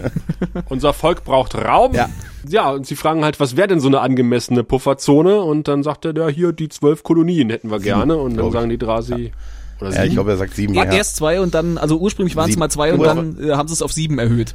[0.69, 1.93] Unser Volk braucht Raum.
[1.93, 2.09] Ja.
[2.47, 5.41] Ja, und sie fragen halt, was wäre denn so eine angemessene Pufferzone?
[5.41, 8.17] Und dann sagt er, ja, hier, die zwölf Kolonien hätten wir gerne.
[8.17, 9.31] Und dann sagen die Drasi,
[9.81, 10.13] oder Ja, ich sieben?
[10.15, 10.73] glaube, er sagt sieben.
[10.73, 12.59] Ja, Ja, erst zwei und dann, also ursprünglich waren es Sieben.
[12.59, 14.53] mal zwei und dann äh, haben sie es auf sieben erhöht.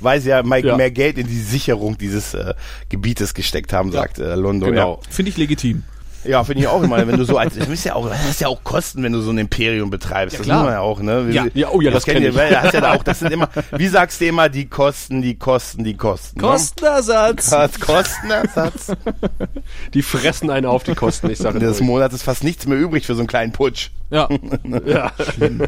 [0.00, 0.76] Weil sie ja, Mike, Ja.
[0.76, 2.54] mehr Geld in die Sicherung dieses äh,
[2.88, 4.70] Gebietes gesteckt haben, sagt äh, London.
[4.70, 5.00] Genau.
[5.10, 5.82] Finde ich legitim.
[6.24, 8.40] Ja, finde ich auch immer, wenn du so als, das ist ja auch, das ist
[8.40, 10.38] ja auch Kosten, wenn du so ein Imperium betreibst.
[10.38, 10.58] das klar.
[10.58, 11.28] muss man ja auch, ne?
[11.28, 12.36] Wie- Ja, ja, oh ja, das kennt kenn ihr, ich.
[12.36, 15.22] weil da hast ja da auch, das sind immer, wie sagst du immer, die Kosten,
[15.22, 16.40] die Kosten, die Kosten.
[16.40, 17.50] Kostenersatz.
[17.50, 17.68] Ne?
[17.80, 18.92] Kostenersatz.
[19.94, 21.80] Die fressen einen auf die Kosten, ich sage Des.
[21.80, 23.90] Monats ist fast nichts mehr übrig für so einen kleinen Putsch.
[24.10, 24.28] Ja,
[24.86, 25.12] Ja.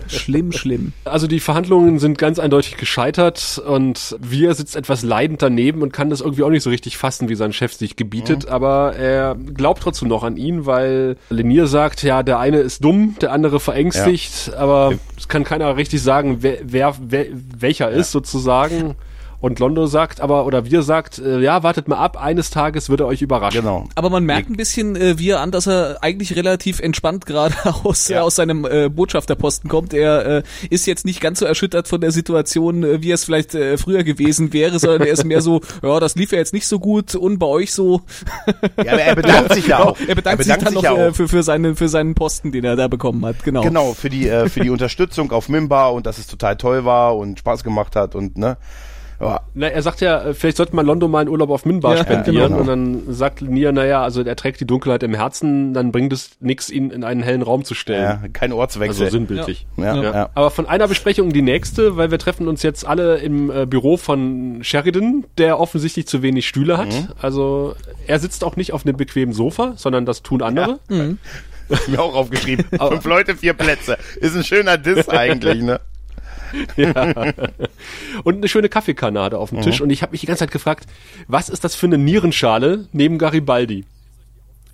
[0.08, 0.92] schlimm, schlimm.
[1.04, 6.08] Also die Verhandlungen sind ganz eindeutig gescheitert und wir sitzt etwas leidend daneben und kann
[6.10, 9.82] das irgendwie auch nicht so richtig fassen, wie sein Chef sich gebietet, aber er glaubt
[9.82, 14.52] trotzdem noch an ihn, weil Lenier sagt, ja, der eine ist dumm, der andere verängstigt,
[14.56, 17.26] aber es kann keiner richtig sagen, wer, wer, wer
[17.58, 18.96] welcher ist sozusagen.
[19.40, 23.00] Und Londo sagt aber, oder wir sagt, äh, ja, wartet mal ab, eines Tages wird
[23.00, 23.62] er euch überraschen.
[23.62, 23.88] Genau.
[23.94, 27.54] Aber man merkt ein bisschen, äh, wie er an, dass er eigentlich relativ entspannt gerade
[27.84, 29.94] aus, äh, aus seinem äh, Botschafterposten kommt.
[29.94, 33.54] Er äh, ist jetzt nicht ganz so erschüttert von der Situation, äh, wie es vielleicht
[33.54, 36.66] äh, früher gewesen wäre, sondern er ist mehr so, ja, das lief ja jetzt nicht
[36.66, 38.02] so gut und bei euch so.
[38.76, 39.98] Ja, aber er bedankt sich ja auch.
[40.06, 41.14] Er bedankt, sich dann noch ja äh, auch.
[41.14, 43.42] für, für, seinen, für seinen Posten, den er da bekommen hat.
[43.42, 43.62] Genau.
[43.62, 47.16] Genau, für die, äh, für die Unterstützung auf Mimba und dass es total toll war
[47.16, 48.58] und Spaß gemacht hat und, ne.
[49.20, 52.02] Ja, Na, er sagt ja, vielleicht sollte man Londo mal einen Urlaub auf Minbar Ja,
[52.04, 52.48] spendieren.
[52.48, 52.60] genau.
[52.60, 56.30] Und dann sagt Nia, naja, also er trägt die Dunkelheit im Herzen, dann bringt es
[56.40, 58.02] nix, ihn in einen hellen Raum zu stellen.
[58.02, 59.04] ja, kein Ortswechsel.
[59.04, 59.66] Also sinnbildlich.
[59.76, 60.02] ja, ja.
[60.02, 60.30] Ja.
[60.34, 63.66] Aber von einer Besprechung in die nächste, weil wir treffen uns jetzt alle im äh,
[63.66, 66.88] Büro von Sheridan, der offensichtlich zu wenig Stühle hat.
[66.88, 67.08] Mhm.
[67.20, 67.74] Also
[68.06, 70.78] er sitzt auch nicht auf einem bequemen Sofa, sondern das tun andere.
[71.70, 72.64] Hab ich mir auch aufgeschrieben.
[72.70, 73.96] Fünf Leute, vier Plätze.
[74.20, 75.80] Ist ein schöner Diss eigentlich, ne?
[78.24, 79.80] Und eine schöne er auf dem Tisch.
[79.80, 80.86] Und ich habe mich die ganze Zeit gefragt,
[81.28, 83.84] was ist das für eine Nierenschale neben Garibaldi?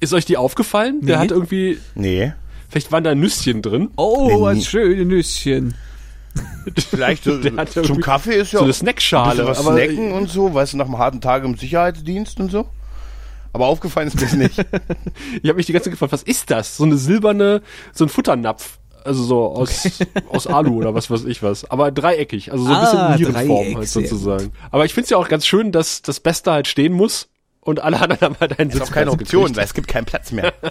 [0.01, 1.01] Ist euch die aufgefallen?
[1.03, 1.23] Der Nee.
[1.23, 2.33] hat irgendwie, Nee.
[2.69, 3.91] vielleicht waren da Nüsschen drin.
[3.97, 5.75] Oh, Nee, was schöne Nüsschen.
[6.91, 10.13] Vielleicht so, Der hat zum Kaffee ist ja so eine auch Snackschale, was aber- snacken
[10.13, 12.67] und so, weißt du, nach einem harten Tag im Sicherheitsdienst und so.
[13.55, 14.59] Aber aufgefallen ist mir das nicht.
[15.43, 16.77] Ich habe mich die ganze Zeit gefragt, was ist das?
[16.77, 17.63] So eine silberne,
[17.95, 18.79] so ein Futternapf.
[19.07, 19.89] Also so aus,
[20.29, 21.71] aus Alu oder was weiß ich was.
[21.71, 24.53] Aber dreieckig, also so ein Ah, bisschen Nierenform halt sozusagen.
[24.71, 27.29] Aber ich finde es ja auch ganz schön, dass das Beste halt stehen muss
[27.67, 29.57] und alle anderen haben halt einen Ist auch keine Sitzplatz Option, gekriegt.
[29.57, 30.53] weil es gibt keinen Platz mehr.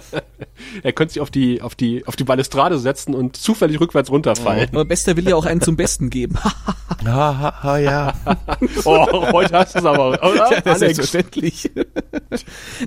[0.82, 4.70] Er könnte sich auf die, auf die, auf die Balustrade setzen und zufällig rückwärts runterfallen.
[4.72, 6.38] Aber Bester will ja auch einen zum Besten geben.
[7.04, 8.14] ha, ha, ha, ja.
[8.84, 10.62] Oh, heute hast du es aber, oder?
[10.64, 11.70] Ja, selbstverständlich.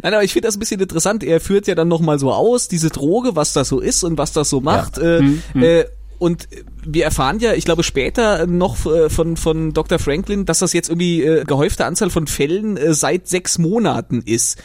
[0.02, 1.24] Nein, aber ich finde das ein bisschen interessant.
[1.24, 4.32] Er führt ja dann nochmal so aus, diese Droge, was das so ist und was
[4.34, 4.98] das so macht.
[4.98, 5.20] Äh,
[5.56, 5.86] äh,
[6.20, 6.48] und
[6.86, 10.00] wir erfahren ja, ich glaube später noch äh, von, von Dr.
[10.00, 14.62] Franklin, dass das jetzt irgendwie äh, gehäufte Anzahl von Fällen äh, seit sechs Monaten ist.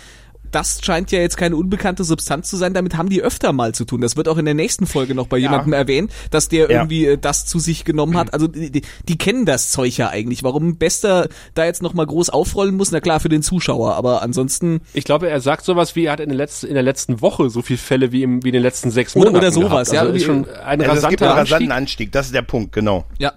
[0.54, 3.84] Das scheint ja jetzt keine unbekannte Substanz zu sein, damit haben die öfter mal zu
[3.84, 4.00] tun.
[4.00, 6.78] Das wird auch in der nächsten Folge noch bei jemandem erwähnt, dass der Ja.
[6.78, 8.32] irgendwie äh, das zu sich genommen hat.
[8.32, 10.42] Also die, die, kennen das Zeug ja eigentlich.
[10.44, 14.80] Warum Bester da jetzt nochmal groß aufrollen muss, na klar, für den Zuschauer, aber ansonsten
[14.92, 17.50] Ich glaube, er sagt sowas wie, er hat in der letzten, in der letzten Woche
[17.50, 20.06] so viele Fälle wie, im, wie in den letzten sechs Oder- Monaten oder sowas, gehabt.
[20.08, 21.54] Also ja, ist schon ein Also es gibt rasanter einen Anstieg.
[21.54, 23.04] rasanten Anstieg, das ist der Punkt, genau.
[23.18, 23.32] ja.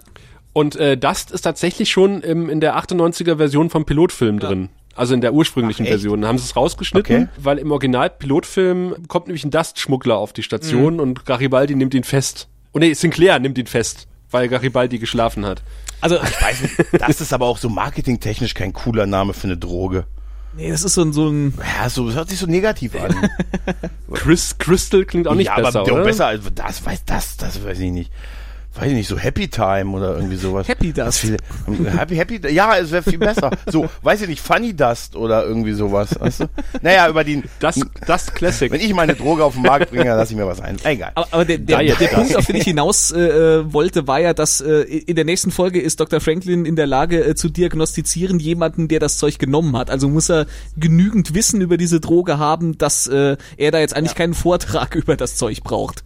[0.54, 4.70] Und äh, Dust ist tatsächlich schon im, in der 98er Version vom Pilotfilm drin.
[4.98, 5.90] Also in der ursprünglichen Ach?
[5.90, 6.22] Version.
[6.22, 7.28] Da haben sie es rausgeschnitten, Okay.
[7.38, 11.00] weil im Original-Pilotfilm kommt nämlich ein Dust-Schmuggler auf die Station Mhm.
[11.00, 12.48] und Garibaldi nimmt ihn fest.
[12.72, 15.62] Und nee, Sinclair nimmt ihn fest, weil Garibaldi geschlafen hat.
[16.02, 19.58] Also Ich weiß nicht, das ist aber auch so marketingtechnisch kein cooler Name für eine
[19.58, 20.06] Droge.
[20.56, 23.16] nee, das ist so ein so ein Ja, so, das hört sich so negativ an.
[24.14, 26.04] Chris, Crystal klingt auch nicht ja, besser, aber oder?
[26.04, 28.12] besser als das, weiß das, das weiß ich nicht.
[28.78, 30.68] Weiß ich nicht, so Happy Time oder irgendwie sowas.
[30.68, 31.20] Happy Dust.
[31.20, 31.38] Viel-
[31.98, 33.50] Happy, Happy, ja, es wäre viel besser.
[33.72, 36.10] So, weiß ich nicht, Funny Dust oder irgendwie sowas.
[36.20, 36.46] Weißt du?
[36.82, 38.72] Naja, über die, Das, das Classic.
[38.72, 40.78] wenn ich meine Droge auf den Markt bringe, lasse ich mir was ein.
[40.84, 41.12] Egal.
[41.16, 42.14] Aber, aber der, der, der Dust.
[42.14, 45.52] Punkt, auf den ich hinaus äh, äh, wollte, war ja, dass äh, in der nächsten
[45.52, 46.20] Folge ist Dr.
[46.20, 49.90] Franklin in der Lage äh, zu diagnostizieren, jemanden, der das Zeug genommen hat.
[49.90, 50.46] Also muss er
[50.78, 55.16] genügend Wissen über diese Droge haben, dass äh, er da jetzt eigentlich keinen Vortrag über
[55.18, 56.04] das Zeug braucht.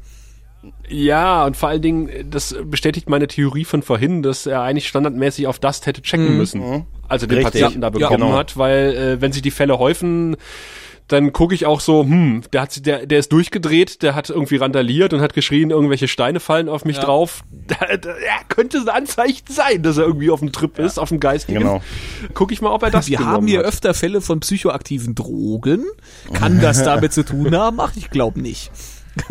[0.87, 5.47] Ja, und vor allen Dingen, das bestätigt meine Theorie von vorhin, dass er eigentlich standardmäßig
[5.47, 6.85] auf Dust hätte checken müssen.
[7.07, 7.61] Also den Richtig.
[7.61, 8.33] Patienten da Ja, bekommen genau.
[8.37, 10.37] hat, weil äh, wenn sich die Fälle häufen,
[11.07, 14.29] dann gucke ich auch so, hm, der hat sich- der, der ist durchgedreht, der hat
[14.29, 17.03] irgendwie randaliert und hat geschrien, irgendwelche Steine fallen auf mich Ja.
[17.03, 17.43] drauf.
[17.51, 21.09] Da, da, ja, könnte ein Anzeichen sein, dass er irgendwie auf dem Trip ist, auf
[21.09, 21.59] dem Geistigen.
[21.59, 21.81] Genau.
[22.33, 23.65] Guck ich mal, ob er das Wir genommen haben hier hat.
[23.65, 25.85] öfter Fälle von psychoaktiven Drogen.
[26.33, 27.79] Kann das damit zu tun haben?
[27.81, 28.71] Ach, ich glaube nicht.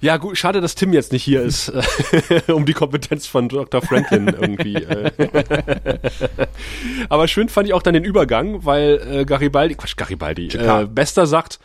[0.00, 1.72] Ja, gut, schade, dass Tim jetzt nicht hier ist,
[2.48, 3.82] um die Kompetenz von Dr.
[3.82, 4.74] Franklin irgendwie.
[4.74, 5.10] äh.
[7.08, 11.26] Aber schön fand ich auch dann den Übergang, weil äh, Garibaldi, Quatsch, Garibaldi, äh, Bester
[11.26, 11.58] sagt,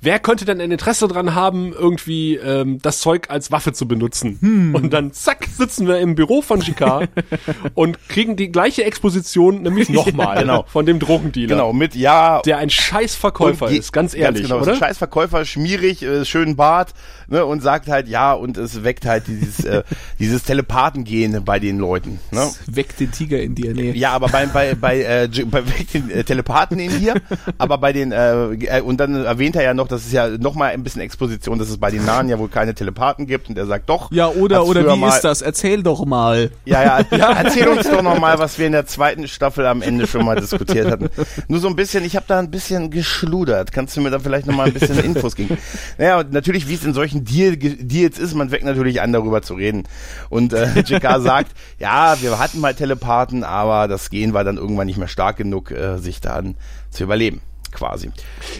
[0.00, 4.72] wer könnte denn ein Interesse dran haben, irgendwie ähm, das Zeug als Waffe zu benutzen?
[4.74, 7.08] Und dann zack, sitzen wir im Büro von Jicquard
[7.74, 10.64] und kriegen die gleiche Exposition, nämlich nochmal genau.
[10.68, 11.48] von dem Drogendealer.
[11.48, 12.40] Genau, mit ja.
[12.42, 14.72] Der ein scheiß Verkäufer und je- ist, ganz ehrlich, genau, ist oder?
[14.72, 16.94] ein scheiß Verkäufer, schmierig, äh, schönen Bart,
[17.28, 19.82] ne, und sagt halt ja, und es weckt halt dieses, äh,
[20.18, 22.50] dieses Telepathengehen bei den Leuten, ne?
[22.66, 23.74] Weckt den Tiger in dir.
[23.74, 23.92] Nee.
[23.92, 27.14] Ja, aber bei bei bei, äh, bei weckt den äh, Telepathen in dir,
[27.58, 30.54] aber bei den äh, äh, und dann erwähnt er ja noch, das ist ja noch
[30.54, 33.58] mal ein bisschen Exposition, dass es bei den Nahen ja wohl keine Telepathen gibt und
[33.58, 34.10] er sagt doch.
[34.10, 35.42] Ja, oder, oder wie mal- ist das?
[35.42, 36.50] Erzähl doch mal.
[36.64, 39.82] Ja, ja, ja, erzähl uns doch noch mal, was wir in der zweiten Staffel am
[39.82, 41.10] Ende schon mal diskutiert hatten.
[41.48, 43.72] Nur so ein bisschen, ich habe da ein bisschen geschludert.
[43.72, 45.58] Kannst du mir da vielleicht noch mal ein bisschen Infos geben?
[45.98, 49.42] Naja, und natürlich, wie es in solchen Deal, Deals ist, man weckt natürlich an, darüber
[49.42, 49.84] zu reden.
[50.30, 54.86] Und äh, JK sagt, ja, wir hatten mal Telepathen, aber das Gen war dann irgendwann
[54.86, 56.56] nicht mehr stark genug, äh, sich dann
[56.90, 57.40] zu überleben,
[57.76, 58.10] quasi.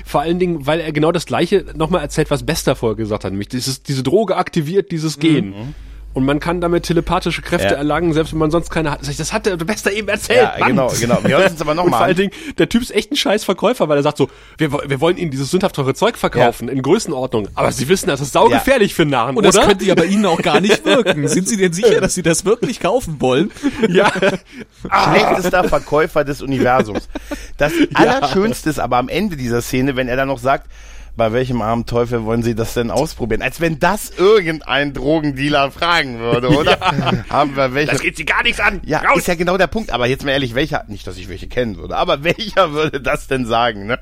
[0.04, 3.32] Vor allen Dingen, weil er genau das Gleiche nochmal erzählt, was Bester vorher gesagt hat,
[3.32, 5.74] nämlich dieses, diese Droge aktiviert dieses Gen.
[6.16, 7.66] Und man kann damit telepathische Kräfte.
[7.66, 7.72] Ja.
[7.74, 9.00] erlangen, selbst wenn man sonst keine hat.
[9.06, 10.40] Das hat der Bester eben erzählt.
[10.40, 10.68] Ja, Mann.
[10.68, 11.18] genau, genau.
[11.22, 12.16] Wir hören uns aber noch Und mal vor allen.
[12.16, 15.18] Dingen, der Typ ist echt ein scheiß Verkäufer, weil er sagt so, wir, wir wollen
[15.18, 17.48] Ihnen dieses sündhaft teure Zeug verkaufen, in Größenordnung.
[17.54, 20.40] Aber Sie wissen, das ist saugefährlich für Narren, Und das könnte ja bei Ihnen auch
[20.40, 21.28] gar nicht wirken.
[21.36, 23.50] Sind Sie denn sicher, dass Sie das wirklich kaufen wollen?
[23.90, 24.10] ja.
[25.10, 27.10] schlechtester Verkäufer des Universums.
[27.58, 30.66] Das Allerschönste ist aber am Ende dieser Szene, wenn er dann noch sagt,
[31.16, 33.42] bei welchem armen Teufel wollen Sie das denn ausprobieren?
[33.42, 36.78] Als wenn das irgendein Drogendealer fragen würde, oder?
[37.30, 37.92] Haben wir welche?
[37.92, 38.80] Das geht sie gar nichts an.
[38.84, 39.18] ja, Raus.
[39.18, 39.90] ist ja genau der Punkt.
[39.92, 43.26] Aber jetzt mal ehrlich, welcher, nicht, dass ich welche kennen würde, aber welcher würde das
[43.26, 43.98] denn sagen, ne?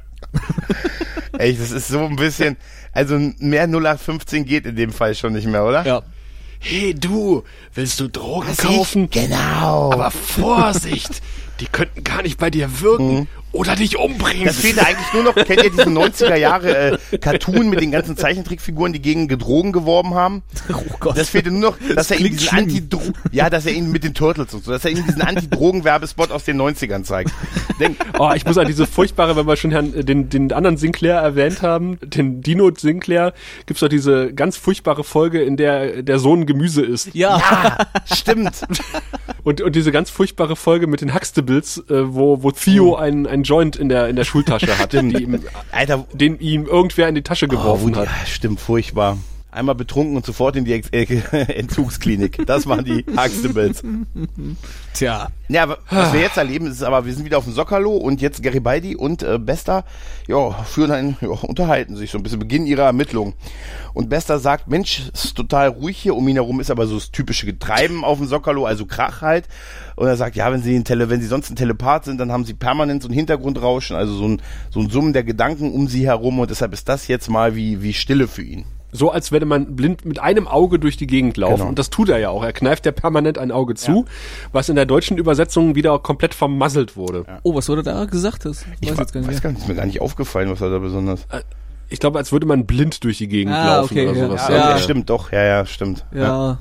[1.38, 2.56] Echt, das ist so ein bisschen,
[2.92, 5.84] also mehr 0815 geht in dem Fall schon nicht mehr, oder?
[5.84, 6.02] Ja.
[6.60, 9.04] Hey du, willst du Drogen Was kaufen?
[9.04, 9.10] ich?
[9.10, 9.92] Genau.
[9.92, 11.20] Aber Vorsicht,
[11.60, 14.44] die könnten gar nicht bei dir wirken oder dich umbringen.
[14.44, 18.16] Das fehlt eigentlich nur noch, kennt ihr diesen 90er Jahre äh, Cartoon mit den ganzen
[18.16, 20.42] Zeichentrickfiguren, die gegen Drogen geworben haben?
[20.74, 21.16] Oh Gott.
[21.16, 22.58] Das fehlte nur noch, dass er ihm klingt diesen.
[22.58, 26.30] Anti ja, dass er ihn mit den Turtles und so, dass er ihm diesen Anti-Drogen-Werbespot
[26.30, 27.30] aus den 90ern zeigt.
[27.78, 30.76] Denk, Oh, ich muss an diese furchtbare, wenn wir schon Herrn, äh, den, den anderen
[30.76, 33.34] Sinclair erwähnt haben, den Dino Sinclair,
[33.66, 37.14] gibt's doch diese ganz furchtbare Folge, in der der Sohn Gemüse ist.
[37.14, 37.36] Ja.
[37.36, 38.62] ah, stimmt.
[39.42, 43.43] Und, und diese ganz furchtbare Folge mit den Huxtables, äh, wo, wo Theo einen, einen
[43.44, 47.22] Joint in der, in der Schultasche hat, die ihm, Alter, den ihm irgendwer in die
[47.22, 48.06] Tasche oh, geworfen hat.
[48.06, 49.18] ja, stimmt, furchtbar.
[49.54, 51.04] Einmal betrunken und sofort in die Ex äh,
[51.54, 52.44] Entzugsklinik.
[52.44, 53.82] Das waren die Huxtables.
[54.92, 55.28] Tja.
[55.48, 58.42] Ja, was wir jetzt erleben, ist aber, wir sind wieder auf dem Sockerlo und jetzt
[58.42, 59.84] Garibaldi und äh, Bester,
[60.26, 63.34] ja, führen ein, ja, unterhalten sich so ein bisschen, beginnen ihre Ermittlungen.
[63.92, 66.94] Und Bester sagt, Mensch, es ist total ruhig hier, um ihn herum ist aber so
[66.94, 69.46] das typische Getreiben auf dem Sockerlo, also Krach halt.
[69.94, 72.32] Und er sagt, ja, wenn sie, ein Tele wenn sie sonst ein Telepath sind, dann
[72.32, 75.86] haben sie permanent so ein Hintergrundrauschen, also so ein, so ein Summen der Gedanken um
[75.86, 78.64] sie herum und deshalb ist das jetzt mal wie, wie Stille für ihn.
[78.96, 81.56] So als würde man blind mit einem Auge durch die Gegend laufen.
[81.56, 81.68] Genau.
[81.68, 82.44] Und das tut er ja auch.
[82.44, 84.04] Er kneift ja permanent ein Auge zu,
[84.52, 87.24] was in der deutschen Übersetzung wieder komplett vermasselt wurde.
[87.42, 88.44] Oh, was wurde da gesagt?
[88.44, 90.48] Das Ich weiß wa- jetzt gar nicht weiß gar nicht, ist mir gar nicht aufgefallen,
[90.48, 91.26] was er da besonders.
[91.88, 94.26] Ich glaube, als würde man blind durch die Gegend Ah, laufen okay, oder ja.
[94.28, 94.48] sowas.
[94.48, 94.70] Ja, Ja.
[94.70, 96.04] ja, stimmt, doch, ja, ja, stimmt.
[96.14, 96.58] Ja.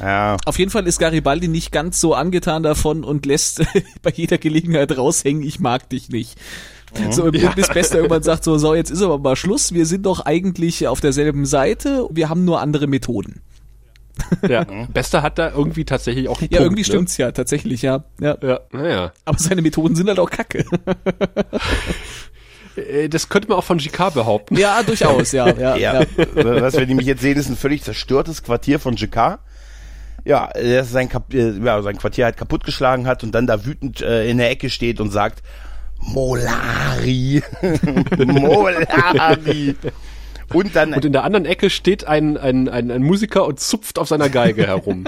[0.00, 0.36] ja.
[0.44, 3.62] Auf jeden Fall ist Garibaldi nicht ganz so angetan davon und lässt
[4.02, 6.38] bei jeder Gelegenheit raushängen, ich mag dich nicht.
[7.10, 10.06] So, im bis Bester irgendwann sagt so, so, jetzt ist aber mal Schluss, wir sind
[10.06, 13.40] doch eigentlich auf derselben Seite, wir haben nur andere Methoden.
[14.48, 14.64] Ja.
[14.92, 16.86] Bester hat da irgendwie tatsächlich auch einen Ja, Punkt, irgendwie ne?
[16.86, 18.04] stimmt's ja, tatsächlich, ja.
[18.20, 18.36] ja.
[18.42, 19.12] Ja, naja.
[19.24, 20.64] Aber seine Methoden sind halt auch kacke.
[22.76, 24.56] Äh, Das könnte man auch von GK behaupten.
[24.56, 25.46] Ja, durchaus, ja.
[25.48, 26.06] ja, Ja, ja.
[26.34, 29.40] was wir nämlich jetzt sehen, ist ein völlig zerstörtes Quartier von Jakar.
[30.24, 34.00] Ja, der sein, Kap äh, ja, sein Quartier halt kaputtgeschlagen hat und dann da wütend
[34.00, 35.42] äh, in der Ecke steht und sagt,
[36.12, 37.42] Molari,
[38.26, 39.76] Molari.
[40.52, 43.98] Und dann Und in der anderen Ecke steht ein, ein, ein, ein Musiker und zupft
[43.98, 45.04] auf seiner Geige herum.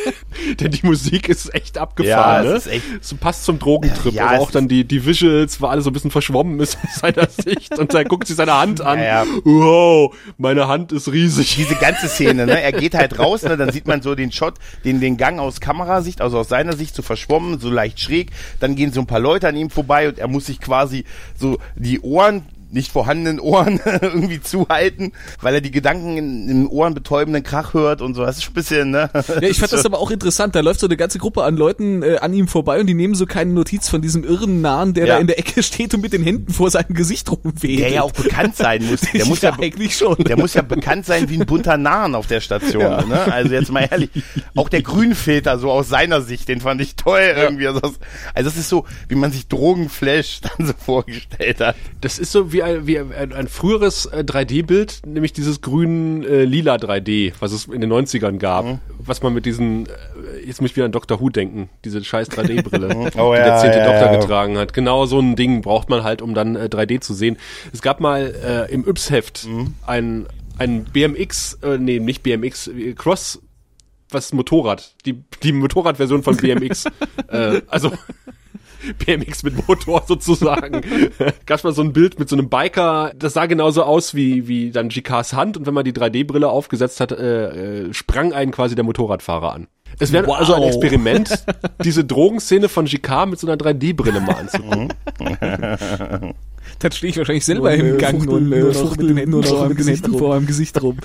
[0.60, 2.56] Denn die Musik ist echt abgefahren, Ja, ne?
[2.56, 4.12] es ist echt- So passt zum Drogentrip.
[4.12, 7.00] Ja, es auch dann die, die Visuals, wo alles so ein bisschen verschwommen ist aus
[7.00, 7.78] seiner Sicht.
[7.78, 8.98] Und dann guckt sich seine Hand an.
[8.98, 9.26] Ja, ja.
[9.44, 11.56] Wow, meine Hand ist riesig.
[11.56, 12.60] diese ganze Szene, ne?
[12.60, 13.56] Er geht halt raus, ne?
[13.56, 16.94] Dann sieht man so den Shot, den, den Gang aus Kamerasicht, also aus seiner Sicht
[16.94, 18.30] so verschwommen, so leicht schräg.
[18.60, 21.04] Dann gehen so ein paar Leute an ihm vorbei und er muss sich quasi
[21.38, 27.42] so die Ohren nicht vorhandenen Ohren irgendwie zuhalten, weil er die Gedanken in, im ohrenbetäubenden
[27.42, 28.24] Krach hört und so.
[28.24, 29.08] Das ist schon ein bisschen, ne?
[29.14, 30.54] Ja, ich fand das aber auch interessant.
[30.54, 33.14] Da läuft so eine ganze Gruppe an Leuten äh, an ihm vorbei und die nehmen
[33.14, 35.14] so keine Notiz von diesem irren Nahen, der Ja.
[35.14, 37.80] da in der Ecke steht und mit den Händen vor seinem Gesicht rumwedelt.
[37.80, 39.00] der ja auch bekannt sein muss.
[39.12, 40.16] Der muss ja, eigentlich schon.
[40.18, 42.82] der muss ja bekannt sein wie ein bunter Nahn auf der Station.
[43.08, 43.32] Ne?
[43.32, 44.10] Also jetzt mal ehrlich,
[44.54, 47.66] auch der Grünfilter so aus seiner Sicht, den fand ich toll irgendwie.
[47.68, 47.92] Also, das-
[48.34, 51.76] also das ist so, wie man sich Drogenflash dann so vorgestellt hat.
[52.00, 57.32] Das ist so wie ein, wie ein, ein früheres äh, 3D-Bild, nämlich dieses grün-lila 3D,
[57.40, 58.64] was es in den 90ern gab.
[58.64, 58.78] Mhm.
[58.98, 59.90] Was man mit diesen, äh,
[60.46, 61.20] jetzt muss ich wieder an Dr.
[61.20, 64.20] Who denken, diese scheiß 3D-Brille, Oh die ja, der zehnte ja, Doktor ja.
[64.20, 64.72] getragen hat.
[64.72, 67.36] Genau so ein Ding braucht man halt, um dann äh, 3D zu sehen.
[67.72, 69.74] Es gab mal äh, im Yps-Heft Mhm.
[69.86, 70.26] ein,
[70.58, 73.40] ein BMX, äh, nee, nicht BMX, äh, Cross,
[74.10, 76.86] was Motorrad, die, die Motorradversion von BMX.
[77.28, 77.92] äh, also
[79.04, 80.80] BMX mit Motor sozusagen.
[81.46, 84.70] Gab mal so ein Bild mit so einem Biker, das sah genauso aus wie, wie
[84.70, 88.74] dann GKs Hand und wenn man die 3D-Brille aufgesetzt hat, äh, äh, sprang einen quasi
[88.74, 89.68] der Motorradfahrer an.
[89.98, 90.38] Es wäre Wow.
[90.38, 91.44] also ein Experiment,
[91.84, 94.92] diese Drogenszene von GK mit so einer 3D-Brille mal anzugucken.
[96.78, 99.48] Dann stehe ich wahrscheinlich selber im Gang und äh, nur noch mit den Händen mit
[99.48, 100.98] dem den Händen vor meinem Gesicht rum.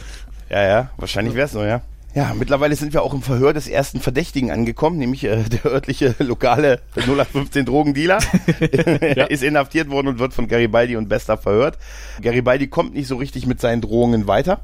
[0.49, 1.81] Ja, ja, wahrscheinlich wär's so, ja.
[2.13, 6.13] Ja, mittlerweile sind wir auch im Verhör des ersten Verdächtigen angekommen, nämlich äh, der örtliche
[6.19, 8.19] lokale 0815 Drogendealer.
[9.01, 11.77] er ist inhaftiert worden und wird von Garibaldi und Bester verhört.
[12.21, 14.59] Garibaldi kommt nicht so richtig mit seinen Drohungen weiter,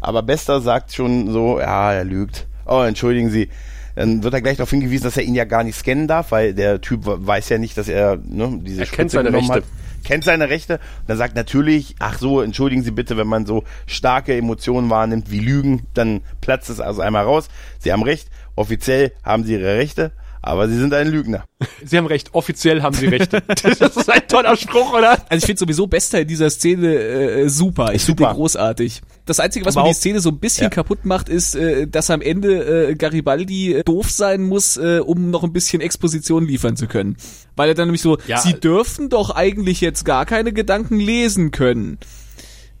[0.00, 2.46] aber Bester sagt schon so, ja, er lügt.
[2.66, 3.48] Oh, entschuldigen Sie.
[3.94, 6.54] Dann wird er gleich darauf hingewiesen, dass er ihn ja gar nicht scannen darf, weil
[6.54, 9.66] der Typ weiß ja nicht, dass er ne, diese Er Spritze kennt seine genommen Rechte.
[9.66, 10.74] hat kennt seine Rechte.
[10.74, 15.30] Und dann sagt natürlich, ach so, entschuldigen Sie bitte, wenn man so starke Emotionen wahrnimmt
[15.30, 17.48] wie Lügen, dann platzt es also einmal raus.
[17.78, 20.12] Sie haben recht, offiziell haben Sie Ihre Rechte,
[20.42, 21.44] aber Sie sind ein Lügner.
[21.84, 23.30] Sie haben recht, offiziell haben Sie recht.
[23.62, 25.12] Das ist ein toller Spruch, oder?
[25.28, 27.94] Also ich finde sowieso Bester in dieser Szene äh, super.
[27.94, 29.00] Ich finde großartig.
[29.24, 30.70] Das Einzige, was Aber mir die Szene so ein bisschen Ja.
[30.70, 35.30] kaputt macht, ist, äh, dass am Ende äh, Garibaldi äh, doof sein muss, äh, um
[35.30, 37.16] noch ein bisschen Exposition liefern zu können.
[37.54, 38.38] Weil er dann nämlich so, Ja.
[38.38, 41.98] sie dürfen doch eigentlich jetzt gar keine Gedanken lesen können.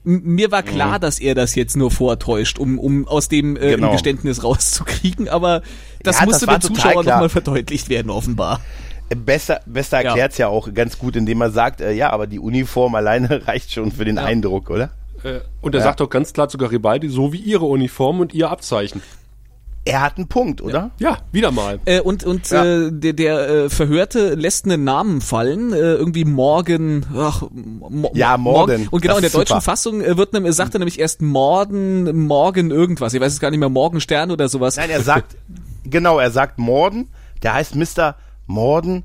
[0.04, 3.92] Mir war klar, dass er das jetzt nur vortäuscht, um, um aus dem äh, Genau.
[3.92, 5.62] Geständnis rauszukriegen, aber
[6.02, 7.14] das Ja, musste das war dem total Zuschauer klar.
[7.16, 8.60] nochmal verdeutlicht werden, offenbar.
[9.10, 10.08] Äh, Besser, Bester Ja.
[10.08, 10.48] erklärt's ja.
[10.48, 14.04] auch ganz gut, indem er sagt, äh, ja, aber die Uniform alleine reicht schon für
[14.04, 14.24] den Ja.
[14.24, 14.90] Eindruck, oder?
[15.22, 15.84] Äh, Und er Ja.
[15.84, 19.02] sagt auch ganz klar zu Garibaldi, so wie Ihre Uniform und Ihr Abzeichen.
[19.84, 20.92] Er hat einen Punkt, oder?
[21.00, 21.80] Ja, wieder mal.
[21.86, 22.64] Äh, und und Ja.
[22.64, 27.04] äh, der, der äh, Verhörte lässt einen Namen fallen, äh, irgendwie Morgen.
[27.16, 28.86] Ach, mo Ja, Morden.
[28.88, 29.60] Und genau Das in der deutschen super.
[29.60, 33.12] Fassung äh, wird nämlich, sagt er nämlich erst Morden, Morgen irgendwas.
[33.14, 34.76] Ich weiß es gar nicht mehr, Morgenstern oder sowas.
[34.76, 35.36] Nein, er sagt,
[35.84, 37.08] genau, er sagt Morden,
[37.42, 38.14] der heißt Mr.
[38.46, 39.02] Morden, äh,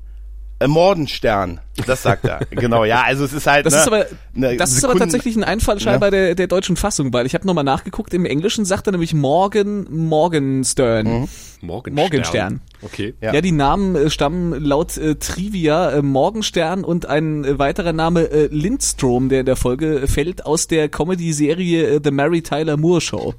[0.66, 1.60] Mordenstern.
[1.86, 2.40] Das sagt er.
[2.50, 3.66] genau, ja, also es ist halt.
[3.66, 6.48] Das ne, ist aber, ne, das ist aber Sekunden- tatsächlich ein Einfall scheinbar der, der
[6.48, 11.28] deutschen Fassung, weil ich habe nochmal nachgeguckt, im Englischen sagt er nämlich Morgen, Morgenstern.
[11.60, 11.94] Morgenstern.
[11.94, 12.60] Morgenstern.
[12.82, 13.14] Okay.
[13.20, 13.34] Ja.
[13.34, 13.40] Ja.
[13.40, 18.48] die Namen äh, stammen laut äh, Trivia äh, Morgenstern und ein äh, weiterer Name äh,
[18.50, 23.34] Lindstrom, der in der Folge fällt, aus der Comedy-Serie äh, The Mary Tyler Moore Show.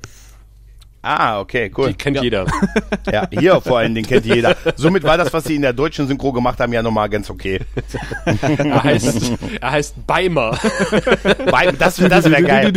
[1.02, 1.88] Ah, okay, cool.
[1.90, 2.46] Die kennt jeder.
[3.12, 4.56] Ja, hier vor allen Dingen kennt jeder.
[4.76, 7.60] Somit war das, was sie in der deutschen Synchro gemacht haben, ja nochmal ganz okay.
[8.58, 9.32] Er heißt,
[9.62, 10.58] er heißt Beimer.
[11.52, 12.72] Bei- Das, das wäre geil.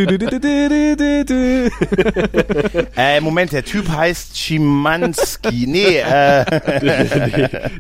[2.97, 5.67] Äh, Moment, der Typ heißt Schimanski.
[5.67, 6.45] Nee, äh,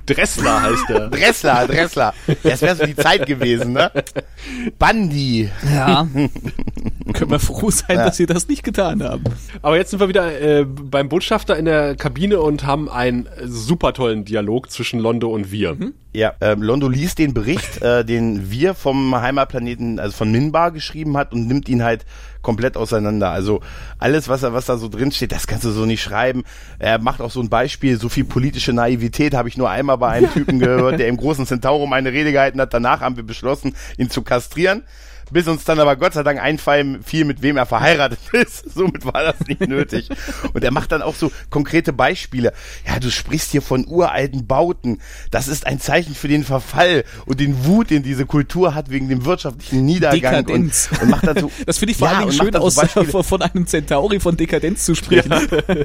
[0.06, 1.08] Dressler heißt er.
[1.08, 2.14] Dressler, Dressler.
[2.42, 3.90] Das wäre so die Zeit gewesen, ne?
[4.78, 5.48] Bandi.
[5.74, 6.06] Ja.
[7.12, 9.24] Können wir froh sein, dass sie das nicht getan haben.
[9.62, 13.92] Aber jetzt sind wir wieder äh, beim Botschafter in der Kabine und haben einen super
[13.92, 15.76] tollen Dialog zwischen Londo und wir.
[16.14, 21.16] Ja, ähm, Londo liest den Bericht, äh, den wir vom Heimatplaneten, also von Minbar geschrieben
[21.16, 22.04] hat und nimmt ihn halt
[22.42, 23.30] komplett auseinander.
[23.30, 23.60] Also
[23.98, 26.42] alles, was, er, was da so drin steht, das kannst du so nicht schreiben.
[26.78, 30.08] Er macht auch so ein Beispiel, so viel politische Naivität habe ich nur einmal bei
[30.08, 32.74] einem Typen gehört, der im großen Centaurum eine Rede gehalten hat.
[32.74, 34.82] Danach haben wir beschlossen, ihn zu kastrieren.
[35.32, 38.72] Bis uns dann aber Gott sei Dank einfallen fiel, mit wem er verheiratet ist.
[38.74, 40.08] Somit war das nicht nötig.
[40.52, 42.52] Und er macht dann auch so konkrete Beispiele.
[42.86, 45.00] Ja, du sprichst hier von uralten Bauten.
[45.30, 49.08] Das ist ein Zeichen für den Verfall und den Wut, den diese Kultur hat wegen
[49.08, 50.44] dem wirtschaftlichen Niedergang.
[50.44, 50.88] Dekadenz.
[50.92, 53.22] Und, und macht so, Das finde ich vor Ja, allen Dingen und schön aus, Beispiele.
[53.22, 55.32] von einem Centauri von Dekadenz zu sprechen.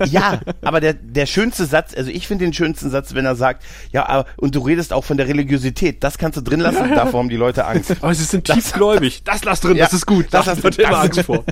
[0.06, 3.64] ja, aber der, der schönste Satz, also ich finde den schönsten Satz, wenn er sagt,
[3.92, 7.20] ja, aber, und du redest auch von der Religiosität, das kannst du drin lassen, davor
[7.20, 7.92] haben die Leute Angst.
[8.02, 9.22] Aber sie sind tiefgläubig.
[9.24, 10.26] Das lass drin, Ja, das ist gut.
[10.32, 11.44] das Das, hast hat du- immer das Angst ist- vor.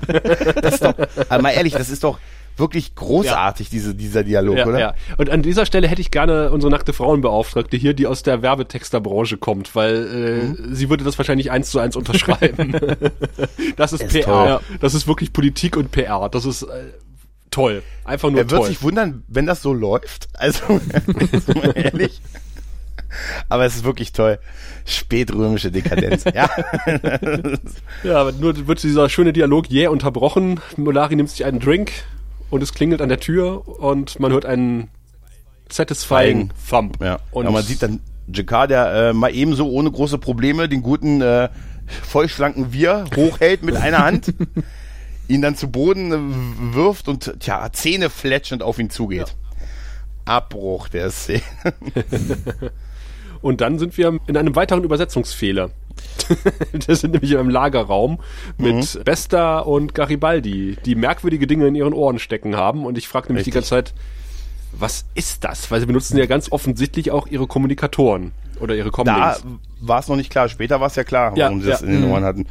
[0.61, 0.95] Das ist doch,
[1.29, 2.19] aber mal ehrlich, das ist doch
[2.57, 4.79] wirklich großartig, diese, dieser Dialog, Ja, oder?
[4.79, 4.93] ja.
[5.17, 9.35] Und an dieser Stelle hätte ich gerne unsere nackte Frauenbeauftragte hier, die aus der Werbetexterbranche
[9.37, 12.71] kommt, weil äh, sie würde das wahrscheinlich eins zu eins unterschreiben.
[13.75, 14.23] das ist, Ist PR.
[14.25, 14.47] toll.
[14.47, 14.61] Ja.
[14.79, 16.29] Das ist wirklich Politik und PR.
[16.29, 16.67] Das ist äh,
[17.51, 17.83] toll.
[18.05, 18.69] Einfach nur Er wird toll.
[18.69, 20.29] sich wundern, wenn das so läuft.
[20.35, 20.63] Also,
[21.55, 22.21] mal ehrlich.
[23.49, 24.39] Aber es ist wirklich toll.
[24.85, 26.25] Spätrömische Dekadenz.
[26.33, 26.49] Ja.
[28.03, 30.59] Ja, aber nur wird dieser schöne Dialog jäh unterbrochen.
[30.77, 31.91] Molari nimmt sich einen Drink
[32.49, 34.89] und es klingelt an der Tür und man hört einen
[35.69, 37.01] satisfying Thump.
[37.01, 37.19] Ja.
[37.31, 38.01] Und Und man sieht dann
[38.33, 41.49] Jakar, der äh, mal ebenso ohne große Probleme den guten äh,
[42.03, 44.33] vollschlanken Wir hochhält mit einer Hand,
[45.27, 49.35] ihn dann zu Boden äh, wirft und tja, Zähne fletschend auf ihn zugeht.
[50.25, 51.41] Abbruch der Szene.
[53.45, 55.69] Und dann sind wir in einem weiteren Übersetzungsfehler.
[56.87, 58.19] das sind nämlich einem Lagerraum
[58.57, 59.03] mit Mhm.
[59.03, 62.87] Besta und Garibaldi, die merkwürdige Dinge in ihren Ohren stecken haben.
[62.87, 63.69] Und ich frage nämlich die Richtig.
[63.69, 63.93] ganze Zeit,
[64.71, 65.69] was ist das?
[65.69, 69.43] Weil sie benutzen ja ganz offensichtlich auch ihre Kommunikatoren oder ihre Da Comlinks.
[69.79, 70.49] war es noch nicht klar.
[70.49, 71.87] Später war es ja klar, Ja, warum sie das ja.
[71.87, 72.47] in den Ohren hatten.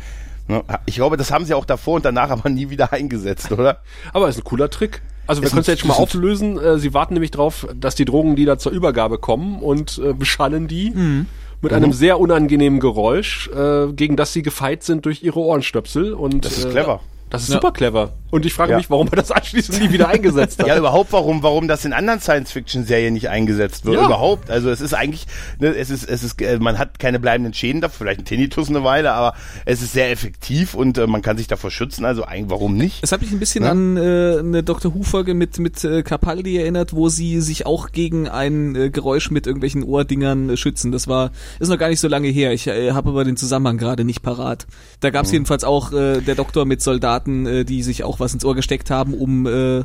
[0.47, 0.63] Ne?
[0.87, 3.81] Ich glaube, das haben sie auch davor und danach aber nie wieder eingesetzt, oder?
[4.13, 5.03] Aber ist ein cooler Trick.
[5.27, 6.59] Also wir können es jetzt schon mal auflösen.
[6.59, 10.91] Äh, sie warten nämlich drauf, dass die Drogendealer zur Übergabe kommen und äh, beschallen die
[10.91, 11.27] Mhm.
[11.63, 16.13] mit einem sehr unangenehmen Geräusch, äh, gegen das sie gefeit sind durch ihre Ohrenstöpsel.
[16.13, 17.01] Und, Das ist äh, clever.
[17.35, 18.13] Das ist super clever.
[18.31, 18.79] Und ich frage Ja.
[18.79, 20.67] mich, warum man das anschließend nie wieder eingesetzt hat.
[20.67, 23.97] Ja, überhaupt warum, warum das in anderen Science-Fiction-Serien nicht eingesetzt wird.
[23.97, 24.07] Ja.
[24.07, 24.51] Überhaupt.
[24.51, 25.27] Also es ist eigentlich,
[25.61, 28.69] ne, es ist, es ist, äh, man hat keine bleibenden Schäden dafür, vielleicht ein Tinnitus
[28.71, 32.05] eine Weile, aber es ist sehr effektiv und äh, man kann sich davor schützen.
[32.05, 33.05] Also eigentlich, warum nicht?
[33.05, 33.71] Es hat mich ein bisschen Ja.
[33.71, 34.95] an äh, eine Dr.
[34.95, 39.47] Who-Folge mit, mit äh, Capaldi erinnert, wo sie sich auch gegen ein äh, Geräusch mit
[39.47, 40.91] irgendwelchen Ohrdingern äh, schützen.
[40.91, 41.31] Das war,
[41.61, 42.53] ist noch gar nicht so lange her.
[42.53, 44.67] Ich äh, habe aber den Zusammenhang gerade nicht parat.
[45.01, 45.35] Da gab es Mhm.
[45.37, 48.91] jedenfalls auch äh, der Doktor mit Soldaten, äh, die sich auch was ins Ohr gesteckt
[48.91, 49.85] haben, um äh,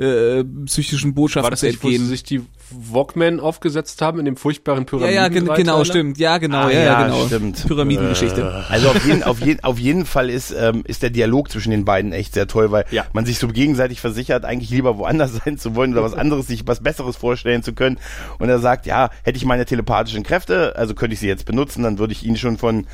[0.00, 2.08] äh, psychischen Botschaften War das zu nicht, wo sie entgehen.
[2.08, 5.14] sich die Walkman aufgesetzt haben in dem furchtbaren Ja, Pyramiden?
[5.14, 6.18] ja, gen genau, stimmt.
[6.18, 7.26] Ja, genau, Ah, ja, ja, ja, genau.
[7.26, 7.66] stimmt.
[7.66, 8.64] Pyramidengeschichte.
[8.68, 11.84] Also auf jeden, auf jeden, auf jeden Fall ist, ähm, ist der Dialog zwischen den
[11.84, 13.06] beiden echt sehr toll, weil Ja.
[13.12, 16.64] man sich so gegenseitig versichert, eigentlich lieber woanders sein zu wollen oder was anderes, sich
[16.66, 17.98] was Besseres vorstellen zu können.
[18.38, 21.82] Und er sagt, ja, hätte ich meine telepathischen Kräfte, also könnte ich sie jetzt benutzen,
[21.82, 22.86] dann würde ich ihnen schon von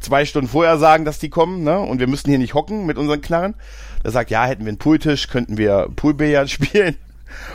[0.00, 1.78] zwei Stunden vorher sagen, dass die kommen, ne?
[1.78, 3.54] Und wir müssen hier nicht hocken mit unseren Knarren.
[4.04, 6.96] Er sagt, ja, hätten wir einen Pooltisch, könnten wir Poolbillard spielen.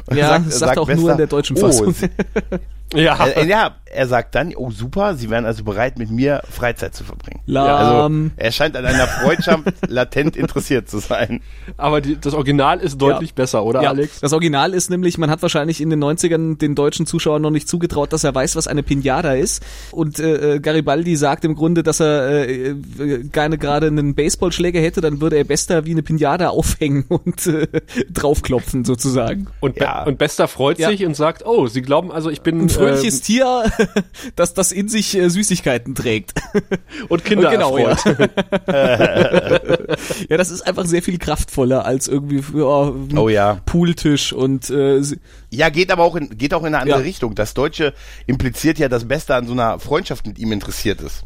[0.07, 1.93] Und Ja, er das sagt auch nur Bester, in der deutschen oh, Fassung.
[1.93, 2.09] sie-
[2.95, 3.25] Ja.
[3.25, 7.03] äh, ja, er sagt dann, oh super, Sie wären also bereit, mit mir Freizeit zu
[7.03, 7.41] verbringen.
[7.45, 7.67] Lahm.
[8.25, 11.41] Also er scheint an einer Freundschaft latent interessiert zu sein.
[11.77, 14.19] Aber die, das Original ist deutlich besser, oder Ja, Alex?
[14.19, 17.67] das Original ist nämlich, man hat wahrscheinlich in den 90ern den deutschen Zuschauern noch nicht
[17.67, 19.63] zugetraut, dass er weiß, was eine Pinata ist.
[19.91, 24.79] Und äh, äh, Garibaldi sagt im Grunde, dass er äh, äh, gerne gerade einen Baseballschläger
[24.79, 27.67] hätte, dann würde er Bester wie eine Pinata aufhängen und äh,
[28.11, 29.47] draufklopfen sozusagen.
[29.59, 30.03] Und, Be Ja.
[30.03, 30.89] und Bester freut Ja.
[30.89, 33.63] sich und sagt, oh, Sie glauben also, ich bin Ein fröhliches ähm, Tier,
[34.35, 36.33] das das in sich äh, Süßigkeiten trägt.
[37.09, 37.95] und Kinder Genau, ja.
[40.29, 43.59] ja, das ist einfach sehr viel kraftvoller als irgendwie ja, ein Oh ja.
[43.65, 45.01] Pooltisch und äh,
[45.49, 47.03] Ja, geht aber auch in, geht auch in eine andere Ja.
[47.03, 47.35] Richtung.
[47.35, 47.93] Das Deutsche
[48.25, 51.23] impliziert ja, dass Bester an so einer Freundschaft mit ihm interessiert ist.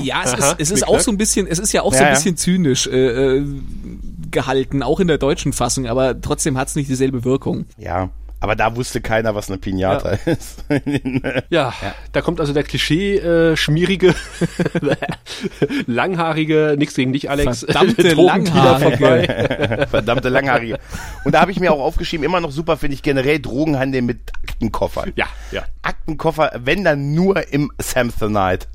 [0.00, 1.98] Ja, es Aha, ist, es ist auch so ein bisschen, es ist ja auch so
[1.98, 2.14] Ja, ein ja.
[2.14, 3.44] bisschen zynisch äh, äh,
[4.30, 7.66] gehalten, auch in der deutschen Fassung, aber trotzdem hat es nicht dieselbe Wirkung.
[7.76, 8.08] Ja.
[8.42, 10.64] Aber da wusste keiner, was eine Pinata ist.
[11.48, 11.72] Ja,
[12.10, 14.16] da kommt also der Klischee äh, schmierige,
[15.86, 18.96] langhaarige, nichts gegen dich, Alex, Verdammte Langhaarige.
[18.96, 19.86] vorbei.
[19.88, 20.80] Verdammte Langhaarige.
[21.24, 24.18] Und da habe ich mir auch aufgeschrieben, immer noch super finde ich generell Drogenhandel mit
[24.42, 25.12] Aktenkoffern.
[25.14, 25.62] Ja, ja.
[25.82, 28.66] Aktenkoffer, wenn dann nur im Samsonite.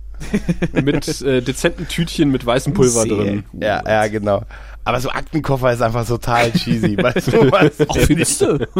[0.71, 3.43] Mit äh, dezenten Tütchen mit weißem Pulver Sehr drin.
[3.53, 4.43] Ja, ja, genau.
[4.87, 6.95] Aber so Aktenkoffer ist einfach total cheesy.
[7.03, 7.89] weißt du was?
[7.89, 8.65] Auch findest du?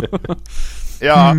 [1.00, 1.36] Ja.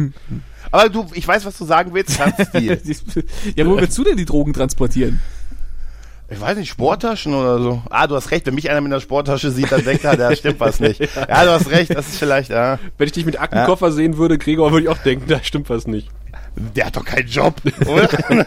[0.71, 2.16] Aber du, ich weiß, was du sagen willst.
[3.57, 5.19] Ja, wo willst du denn die Drogen transportieren?
[6.31, 7.83] Ich weiß nicht, Sporttaschen oder so.
[7.89, 8.47] Ah, du hast recht.
[8.47, 11.01] Wenn mich einer mit einer Sporttasche sieht, dann denkt er, da stimmt was nicht.
[11.01, 11.97] Ja, du hast recht.
[11.97, 12.79] Das ist vielleicht, ja.
[12.99, 15.87] Wenn ich dich mit Aktenkoffer sehen würde, Gregor, würde ich auch denken, da stimmt was
[15.87, 16.09] nicht.
[16.75, 17.55] Der hat doch keinen Job,
[17.87, 18.09] oder?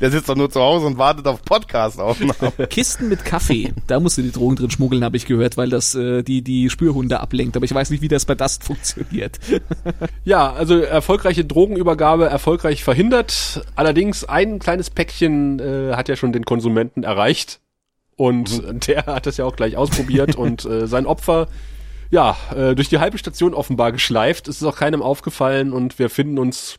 [0.00, 2.68] der sitzt doch nur zu Hause und wartet auf Podcast-Aufnahmen.
[2.70, 5.94] Kisten mit Kaffee, da musst du die Drogen drin schmuggeln, habe ich gehört, weil das
[5.94, 7.56] äh, die, die Spürhunde ablenkt.
[7.56, 9.38] Aber ich weiß nicht, wie das bei Dust funktioniert.
[10.24, 13.64] Ja, also erfolgreiche Drogenübergabe erfolgreich verhindert.
[13.74, 17.60] Allerdings ein kleines Päckchen äh, hat ja schon den Konsumenten erreicht.
[18.16, 18.80] Und Mhm.
[18.80, 21.48] der hat das ja auch gleich ausprobiert und äh, sein Opfer
[22.10, 24.46] ja, äh, durch die halbe Station offenbar geschleift.
[24.46, 26.76] Es ist auch keinem aufgefallen und wir finden uns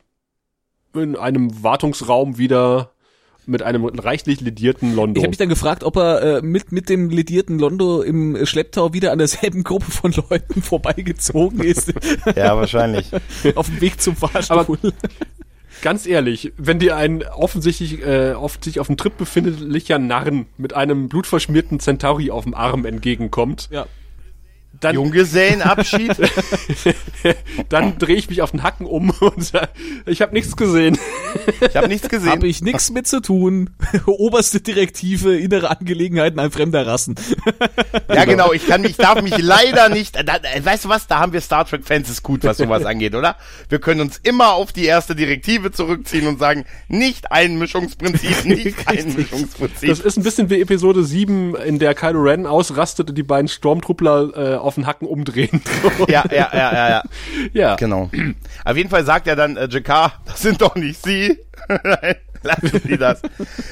[0.95, 2.93] in einem Wartungsraum wieder
[3.45, 5.17] mit einem reichlich ledierten Londo.
[5.17, 8.93] Ich habe mich dann gefragt, ob er äh, mit, mit dem ledierten Londo im Schlepptau
[8.93, 11.93] wieder an derselben Gruppe von Leuten vorbeigezogen ist,
[12.35, 13.07] Ja, wahrscheinlich.
[13.55, 14.77] auf dem Weg zum Fahrstuhl.
[15.81, 20.73] Ganz ehrlich, wenn dir ein offensichtlich äh, oft sich auf dem Trip befindlicher Narren mit
[20.73, 23.85] einem blutverschmierten Centauri auf dem Arm entgegenkommt, ja.
[24.79, 26.15] Dann, Junggesellenabschied?
[27.69, 29.69] dann drehe ich mich auf den Hacken um und sage,
[30.05, 30.97] ich habe nichts gesehen.
[31.61, 32.31] Ich habe nichts gesehen.
[32.31, 33.69] Habe ich nichts mit zu tun.
[34.05, 37.15] Oberste Direktive, innere Angelegenheiten ein fremder Rassen.
[38.09, 38.53] Ja, genau.
[38.53, 40.15] Ich kann mich, darf mich leider nicht.
[40.15, 41.07] Da, weißt du was?
[41.07, 43.35] Da haben wir Star Trek Fans ist gut, was sowas angeht, oder?
[43.69, 49.89] Wir können uns immer auf die erste Direktive zurückziehen und sagen, nicht Einmischungsprinzip, nicht Einmischungsprinzip.
[49.89, 53.47] Das ist ein bisschen wie Episode 7, in der Kylo Ren ausrastet und die beiden
[53.47, 55.61] Stormtruppler äh, auf den Hacken umdrehen.
[56.07, 57.03] ja, ja, ja, ja, ja.
[57.53, 57.75] ja.
[57.75, 58.09] Genau.
[58.65, 61.37] Auf jeden Fall sagt er dann, äh, Jakar, das sind doch nicht Sie.
[61.67, 63.21] Nein, Lassen Sie das.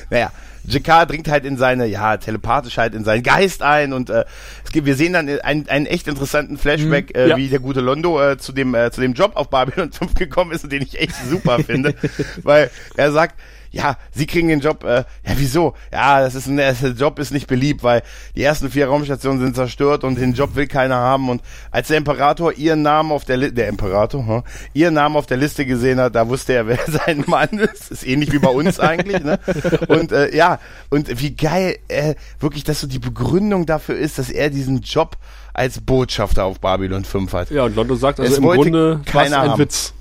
[0.09, 0.31] Naja,
[0.65, 4.25] Jakar dringt halt in seine, ja, telepathisch halt in seinen Geist ein und äh,
[4.63, 7.37] es gibt, wir sehen dann einen, einen echt interessanten Flashback, äh, ja.
[7.37, 10.51] wie der gute Londo äh, zu dem äh, zu dem Job auf Babylon 5 gekommen
[10.51, 11.95] ist und den ich echt super finde,
[12.43, 13.35] weil er sagt,
[13.71, 15.73] ja, sie kriegen den Job, äh, ja, wieso?
[15.93, 18.03] Ja, das ist ein, der Job ist nicht beliebt, weil
[18.35, 21.29] die ersten vier Raumstationen sind zerstört und den Job will keiner haben.
[21.29, 21.41] Und
[21.71, 24.43] als der Imperator ihren Namen auf der Liste, der Imperator, hm,
[24.73, 27.91] ihren Namen auf der Liste gesehen hat, da wusste er, wer sein Mann ist.
[27.91, 29.39] Ist ähnlich wie bei uns eigentlich, ne?
[29.87, 30.59] Und äh, ja,
[30.89, 35.15] und wie geil, äh, wirklich, dass so die Begründung dafür ist, dass er diesen Job
[35.53, 37.51] als Botschafter auf Babylon 5 hat.
[37.51, 39.59] Ja, und Londo sagt also Es im Grunde keiner ein haben.
[39.59, 39.93] Witz.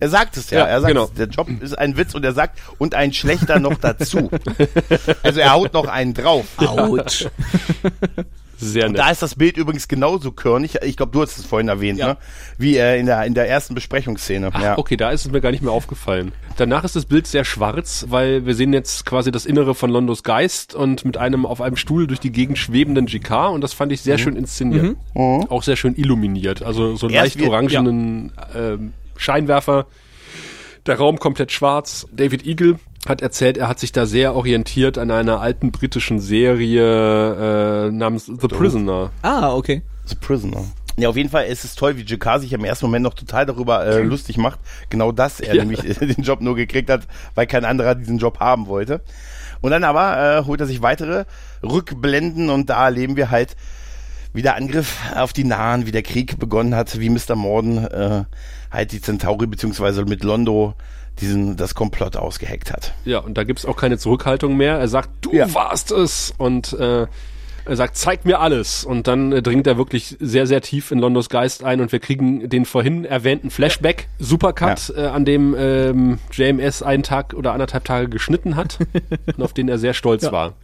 [0.00, 1.06] Er sagt es ja, Ja, er sagt, genau.
[1.16, 4.30] der Job ist ein Witz und er sagt, und ein schlechter noch dazu.
[5.22, 6.46] Also er haut noch einen drauf.
[6.58, 7.26] Autsch.
[8.60, 8.98] Sehr nett.
[8.98, 12.08] Da ist das Bild übrigens genauso körnig, ich glaube, du hast es vorhin erwähnt, Ja.
[12.08, 12.16] ne?
[12.58, 14.50] wie äh, in, der, in der ersten Besprechungsszene.
[14.52, 14.78] Ach, ja.
[14.78, 16.32] okay, da ist es mir gar nicht mehr aufgefallen.
[16.56, 20.24] Danach ist das Bild sehr schwarz, weil wir sehen jetzt quasi das Innere von Londos
[20.24, 23.92] Geist und mit einem auf einem Stuhl durch die Gegend schwebenden GK und das fand
[23.92, 24.96] ich sehr schön inszeniert.
[25.14, 27.14] Auch sehr schön illuminiert, also so Mhm.
[27.14, 29.86] Erst leicht orangenen ähm, Scheinwerfer.
[30.86, 32.06] Der Raum komplett schwarz.
[32.12, 37.88] David Eagle hat erzählt, er hat sich da sehr orientiert an einer alten britischen Serie
[37.88, 39.10] äh, namens The Prisoner.
[39.22, 39.82] Ah, okay.
[40.06, 40.64] The Prisoner.
[40.96, 43.46] Ja, auf jeden Fall ist es toll, wie Jakar sich im ersten Moment noch total
[43.46, 44.58] darüber äh, lustig macht.
[44.90, 45.62] Genau das, er Ja.
[45.62, 47.02] nämlich äh, den Job nur gekriegt hat,
[47.34, 49.00] weil kein anderer diesen Job haben wollte.
[49.60, 51.24] Und dann aber äh, holt er sich weitere
[51.62, 53.56] Rückblenden und da erleben wir halt,
[54.32, 57.34] wie der Angriff auf die Nahen, wie der Krieg begonnen hat, wie Mr.
[57.36, 58.24] Morden äh,
[58.70, 60.74] halt die Centauri beziehungsweise mit Londo
[61.20, 62.92] diesen das Komplott ausgeheckt hat.
[63.04, 64.78] Ja, und da gibt's auch keine Zurückhaltung mehr.
[64.78, 65.52] Er sagt, du Ja.
[65.52, 66.32] warst es.
[66.38, 67.06] Und äh,
[67.64, 68.84] er sagt, zeig mir alles.
[68.84, 71.98] Und dann äh, dringt er wirklich sehr, sehr tief in Londos Geist ein und wir
[71.98, 77.84] kriegen den vorhin erwähnten Flashback, Supercut, äh, an dem ähm, JMS einen Tag oder anderthalb
[77.84, 78.78] Tage geschnitten hat
[79.36, 80.54] und auf den er sehr stolz war.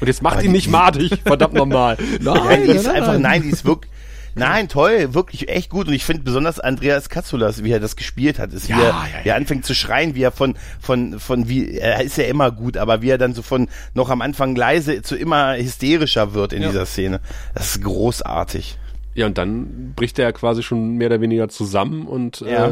[0.00, 1.98] Und jetzt macht Aber ihn nicht madig, verdammt nochmal.
[2.20, 3.90] Nein, die ist einfach, nein, die ist wirklich,
[4.34, 5.88] nein, toll, wirklich echt gut.
[5.88, 8.86] Und ich finde besonders Andreas Katsulas, wie er das gespielt hat, ist, Ja, wie, er,
[8.88, 9.34] ja, wie er ja.
[9.36, 13.02] anfängt zu schreien, wie er von, von, von, wie, er ist ja immer gut, aber
[13.02, 16.68] wie er dann so von noch am Anfang leise zu immer hysterischer wird in Ja.
[16.68, 17.20] dieser Szene.
[17.54, 18.78] Das ist großartig.
[19.14, 22.68] Ja, und dann bricht er quasi schon mehr oder weniger zusammen und Ja.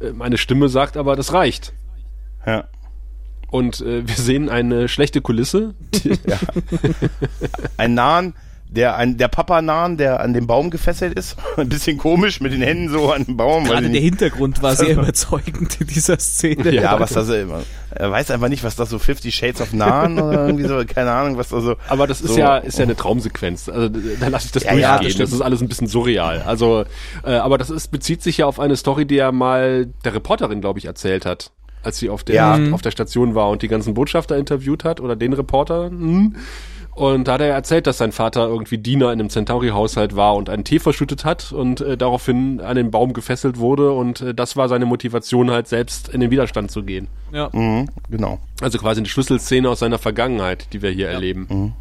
[0.00, 1.72] äh, äh, meine Stimme sagt aber, das reicht.
[2.46, 2.64] Ja.
[3.50, 5.74] Und äh, wir sehen eine schlechte Kulisse.
[7.76, 8.34] Ein Nahen,
[8.72, 11.36] der, ein, der Papa-Nahen, der an dem Baum gefesselt ist.
[11.56, 13.64] Ein bisschen komisch mit den Händen so an dem Baum.
[13.64, 16.70] weil Gerade der Hintergrund war sehr überzeugend in dieser Szene.
[16.72, 20.20] ja, was da so, er weiß einfach nicht, was da so Fifty Shades of Nahen
[20.20, 21.74] oder irgendwie so, keine Ahnung, was da so.
[21.88, 23.68] Aber das ist so, ja ist ja eine Traumsequenz.
[23.68, 25.18] Also da lasse ich das Ja, ja, durchgehen.
[25.20, 26.42] das das, ist alles ein bisschen surreal.
[26.46, 26.84] Also,
[27.24, 30.60] äh, aber das ist bezieht sich ja auf eine Story, die er mal der Reporterin,
[30.60, 31.50] glaube ich, erzählt hat,
[31.82, 32.58] als sie auf der Ja.
[32.72, 35.86] auf der Station war und die ganzen Botschafter interviewt hat oder den Reporter.
[35.86, 36.36] Hm.
[36.94, 40.50] Und da hat er erzählt, dass sein Vater irgendwie Diener in einem Centauri-Haushalt war und
[40.50, 44.56] einen Tee verschüttet hat und äh, daraufhin an den Baum gefesselt wurde und äh, das
[44.56, 47.08] war seine Motivation halt selbst in den Widerstand zu gehen.
[47.32, 47.48] Ja.
[47.52, 48.38] Mhm, genau.
[48.60, 51.74] Also quasi eine Schlüsselszene aus seiner Vergangenheit, die wir hier erleben.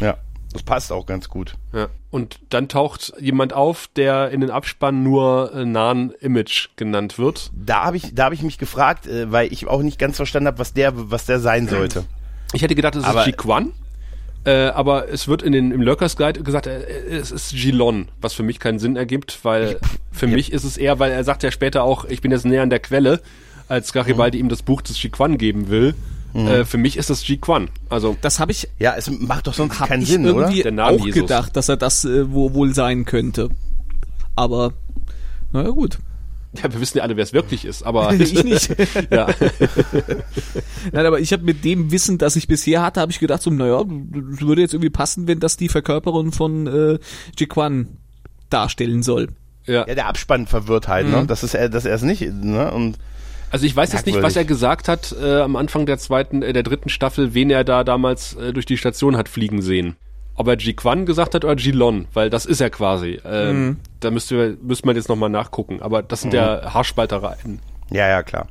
[0.00, 0.16] Ja.
[0.52, 1.56] Das passt auch ganz gut.
[1.72, 1.88] Ja.
[2.10, 7.50] Und dann taucht jemand auf, der in den Abspann nur äh, Nahen Image genannt wird.
[7.54, 10.46] Da habe ich, da habe ich mich gefragt, äh, weil ich auch nicht ganz verstanden
[10.46, 12.04] habe, was der, was der sein sollte.
[12.52, 13.72] Ich hätte gedacht, es Aber- ist Jiquan.
[14.44, 18.34] Äh, aber es wird in den, im Lurkers Guide gesagt, äh, es ist Gilon, was
[18.34, 19.78] für mich keinen Sinn ergibt, weil
[20.12, 22.62] für mich ist es eher, weil er sagt ja später auch, ich bin jetzt näher
[22.62, 23.20] an der Quelle,
[23.68, 25.94] als Garibaldi ihm das Buch des Jiquan geben will.
[26.34, 27.68] Äh, für mich ist das Jiquan.
[27.88, 30.50] Also Das habe ich, Ja, es macht doch sonst keinen ich Sinn, oder?
[30.50, 31.22] Der Name auch Jesus.
[31.22, 33.50] gedacht, dass er das äh, wo, wohl sein könnte.
[34.34, 34.72] Aber,
[35.52, 35.98] naja gut.
[36.62, 38.68] ja, wir wissen ja alle, wer es wirklich ist, aber Ich nicht.
[39.10, 39.26] ja.
[40.92, 43.50] Nein, aber ich habe mit dem Wissen, das ich bisher hatte, habe ich gedacht, so,
[43.50, 46.98] naja, das würde jetzt irgendwie passen, wenn das die Verkörperung von äh,
[47.38, 47.88] Jiquan
[48.50, 49.28] darstellen soll.
[49.66, 49.86] ja.
[49.86, 51.24] Ja, der Abspann verwirrt halt, ne?
[51.26, 52.70] Das ist er, dass er es nicht, ne?
[52.72, 52.98] Und
[53.50, 56.52] Also ich weiß jetzt nicht, was er gesagt hat äh, am Anfang der zweiten, äh,
[56.52, 59.96] der dritten Staffel, wen er da damals äh, durch die Station hat fliegen sehen.
[60.36, 63.20] Ob er Jiquan gesagt hat oder Jilon, weil das ist er quasi.
[63.24, 65.78] Ähm, Da müsste, müsste man jetzt nochmal nachgucken.
[65.80, 67.58] Aber das sind ja Haarspaltereien
[67.90, 68.48] ja, ja, klar.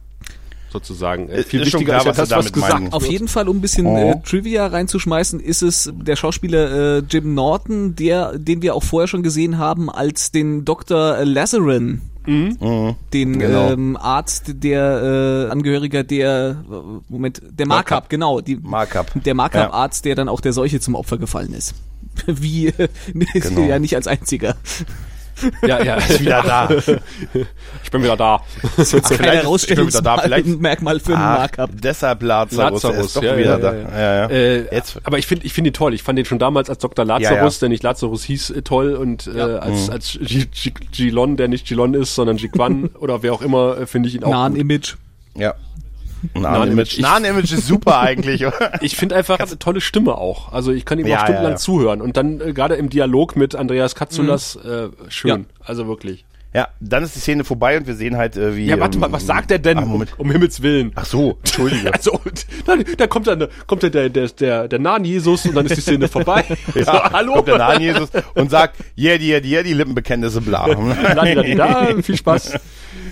[0.72, 1.30] sozusagen.
[1.30, 2.92] Äh, Ist- ist schon klar, ja was sie damit meinen.
[2.94, 4.12] Auf jeden Fall, um ein bisschen Oh.
[4.12, 9.08] äh, Trivia reinzuschmeißen, ist es der Schauspieler äh, Jim Norton, der, den wir auch vorher
[9.08, 11.24] schon gesehen haben, als den Dr.
[11.26, 12.02] Lazarin.
[12.26, 12.96] Mhm.
[13.14, 13.72] Den Genau.
[13.72, 16.74] ähm, Arzt, der äh, Angehöriger der äh,
[17.10, 18.10] Moment, der Markup, Markup.
[18.10, 19.12] genau, die, Markup.
[19.16, 21.76] der Markup-Arzt, der dann auch der Seuche zum Opfer gefallen ist.
[22.26, 22.88] Wie äh,
[23.34, 23.62] Genau.
[23.68, 24.56] ja nicht als einziger.
[25.68, 25.96] Ja, ja.
[25.96, 26.70] Ist wieder da.
[27.84, 28.42] Ich bin wieder da.
[28.78, 31.70] Das ist vielleicht- Herausstellungsmerkmal für einen Ach, Markup.
[31.74, 33.74] deshalb Lazarus, Lazarus, ist doch ja, wieder ja, da.
[33.74, 34.30] ja, Ja, ja.
[34.30, 35.94] Äh, Jetzt- aber ich finde ich finde ihn toll.
[35.94, 37.06] Ich fand ihn schon damals als Dr.
[37.06, 37.50] Lazarus, Ja, ja.
[37.62, 39.94] der nicht Lazarus hieß, äh, toll und äh, als, Mhm.
[39.94, 43.86] als G- G- Gilon, der nicht Gilon ist, sondern Jiquan oder wer auch immer, äh,
[43.86, 44.56] finde ich ihn auch Nahen.
[44.56, 44.96] Image.
[45.36, 45.56] Ja.
[46.34, 47.00] Nahen-Image.
[47.00, 48.82] Nahen-Image ist super eigentlich, oder?
[48.82, 50.52] Ich finde einfach eine tolle Stimme auch.
[50.54, 51.58] Also ich kann ihm Ja, auch stundenlang ja, ja.
[51.58, 52.02] zuhören.
[52.02, 54.70] Und dann äh, gerade im Dialog mit Andreas Katsulas, Mhm.
[54.72, 55.46] äh, schön.
[55.64, 56.26] Also wirklich.
[56.54, 58.66] Ja, dann ist die Szene vorbei und wir sehen halt, äh, wie...
[58.68, 59.78] Ja, warte ähm, mal, was sagt er denn?
[59.80, 60.14] Moment.
[60.20, 60.92] Um, um Himmels Willen.
[60.96, 61.92] Ach so, Entschuldige.
[61.94, 62.20] Also,
[62.66, 65.78] dann, dann kommt dann, kommt dann der, der, der, der nahen Jesus und dann ist
[65.78, 66.44] die Szene vorbei.
[66.76, 67.34] so, hallo?
[67.34, 70.68] Kommt der Nahen Jesus und sagt, Jedi, Jedi, Jedi, Lippenbekenntnisse, bla.
[71.16, 72.54] Ladi, da, viel Spaß.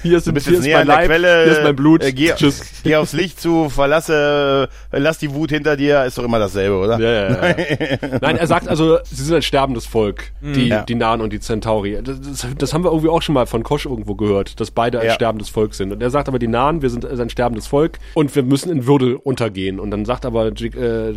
[0.03, 1.43] Hier ist, Du bist hier jetzt ist mein Leib, Quelle.
[1.43, 2.03] hier ist mein Blut.
[2.03, 2.61] Äh, geh, Tschüss.
[2.83, 6.99] geh aufs Licht zu, verlasse, lass die Wut hinter dir, ist doch immer dasselbe, oder?
[6.99, 8.19] Ja, ja, ja.
[8.21, 10.83] Nein, er sagt also, sie sind ein sterbendes Volk, die, Ja.
[10.83, 11.99] die Nahen und die Centauri.
[12.03, 14.99] Das, das, das haben wir irgendwie auch schon mal von Kosch irgendwo gehört, dass beide
[14.99, 15.13] ein Ja.
[15.13, 15.91] sterbendes Volk sind.
[15.91, 18.85] Und er sagt aber, die Nahen, wir sind ein sterbendes Volk und wir müssen in
[18.85, 19.79] Würde untergehen.
[19.79, 21.13] Und dann sagt aber J- äh,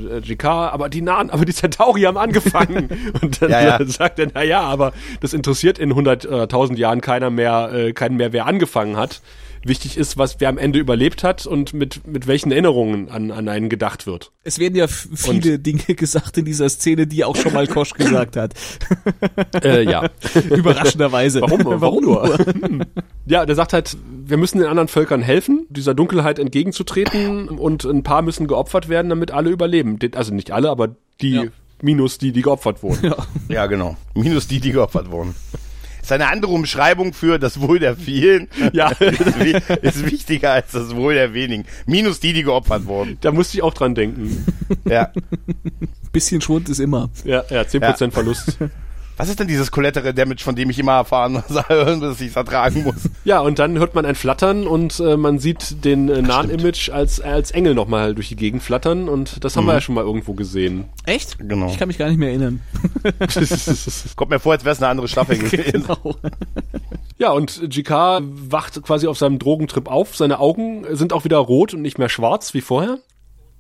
[0.47, 2.89] aber die Nahen, aber die Centauri haben angefangen.
[3.23, 3.85] und dann Ja, ja.
[3.87, 7.93] sagt er, na ja, aber das interessiert in 100, äh, 1000 Jahren keiner mehr, äh,
[7.93, 9.21] keinen mehr, wer angefangen hat.
[9.67, 13.49] Wichtig ist, was wer am Ende überlebt hat und mit, mit welchen Erinnerungen an, an
[13.49, 14.31] einen gedacht wird.
[14.43, 18.37] Es werden ja viele Dinge gesagt in dieser Szene, die auch schon mal Kosch gesagt
[18.37, 18.55] hat.
[19.62, 20.09] Äh, ja.
[20.51, 21.41] Überraschenderweise.
[21.41, 22.37] Warum, warum nur?
[23.27, 23.97] ja, der sagt halt,
[24.27, 29.09] wir müssen den anderen Völkern helfen, dieser Dunkelheit entgegenzutreten und ein paar müssen geopfert werden,
[29.09, 29.99] damit alle überleben.
[30.15, 31.45] Also nicht alle, aber die Ja.
[31.83, 33.07] minus die, die geopfert wurden.
[33.07, 33.17] Ja.
[33.49, 33.97] Ja, genau.
[34.15, 35.35] Minus die, die geopfert wurden.
[36.05, 38.48] Ist eine andere Umschreibung für das Wohl der vielen.
[38.74, 38.88] Ja.
[38.98, 41.64] ist, ist wichtiger als das Wohl der wenigen.
[41.86, 43.16] Minus die, die geopfert wurden.
[43.22, 44.44] Da musste ich auch dran denken.
[44.84, 45.12] Ja.
[46.12, 47.09] Bisschen Schwund ist immer.
[47.24, 48.59] Ja, ja 10% Verlust.
[49.17, 52.37] Was ist denn dieses Collateral Damage, von dem ich immer erfahren muss, dass ich es
[52.37, 53.09] ertragen muss?
[53.25, 56.91] Ja, und dann hört man ein Flattern und äh, man sieht den äh, nahen Image
[56.91, 60.05] als, als Engel nochmal durch die Gegend flattern und das haben wir ja schon mal
[60.05, 60.87] irgendwo gesehen.
[61.07, 61.39] Echt?
[61.39, 61.69] Genau.
[61.69, 62.61] Ich kann mich gar nicht mehr erinnern.
[64.17, 65.73] Kommt mir vor, als wäre es eine andere Staffel gewesen.
[65.73, 66.17] Genau.
[67.19, 70.17] Ja, und GK wacht quasi auf seinem Drogentrip auf.
[70.17, 72.99] Seine Augen sind auch wieder rot und nicht mehr schwarz wie vorher.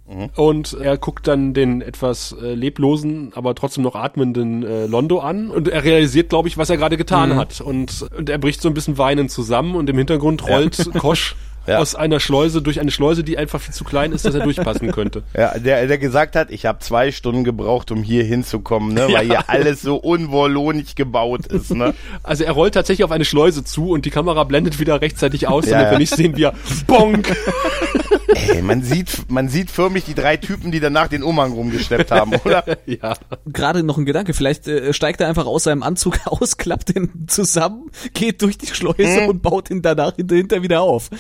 [0.06, 5.50] Und er guckt dann den etwas äh, leblosen, aber trotzdem noch atmenden äh, Londo an.
[5.50, 7.62] Und er realisiert, glaube ich, was er gerade getan hat.
[7.62, 9.74] Und, und er bricht so ein bisschen weinend zusammen.
[9.74, 11.36] Und im Hintergrund rollt Kosch
[11.66, 11.78] Ja.
[11.78, 14.90] aus einer Schleuse durch eine Schleuse, die einfach viel zu klein ist, dass er durchpassen
[14.92, 15.22] könnte.
[15.36, 19.26] Ja, der, der gesagt hat, ich habe zwei Stunden gebraucht, um hier hinzukommen, ne, weil
[19.26, 21.94] hier alles so unwohlonig gebaut ist, ne?
[22.22, 25.64] Also er rollt tatsächlich auf eine Schleuse zu und die Kamera blendet wieder rechtzeitig aus,
[25.66, 25.90] Ja, damit ja.
[25.92, 26.54] wir nicht sehen, wie er
[26.86, 27.34] bonk
[28.52, 32.34] Ey, man sieht, man sieht förmlich die drei Typen, die danach den Umhang rumgeschleppt haben,
[32.44, 32.64] oder?
[32.86, 33.14] ja.
[33.46, 37.26] Gerade noch ein Gedanke, vielleicht äh, steigt er einfach aus seinem Anzug aus, klappt den
[37.28, 39.28] zusammen, geht durch die Schleuse Hm.
[39.28, 41.10] und baut ihn danach hinterher wieder auf.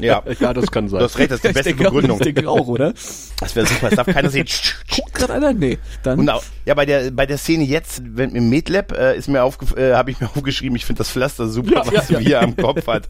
[0.00, 0.22] Ja.
[0.40, 0.98] Ja, das kann sein.
[0.98, 2.18] Du hast recht, das ist die Ich beste denke auch, Begründung.
[2.18, 2.92] Ich denke auch, oder?
[3.40, 4.46] Das wäre super, das darf keiner sehen.
[4.94, 5.52] Guckt gerade einer?
[5.52, 5.78] Nee.
[6.02, 9.28] Dann Und auch, ja, bei der bei der Szene jetzt, wenn im Medlab äh, ist
[9.28, 12.18] mir aufgef äh, habe ich mir aufgeschrieben, ich finde das Pflaster super, Ja, was ja,
[12.18, 13.08] du hier am Kopf hat.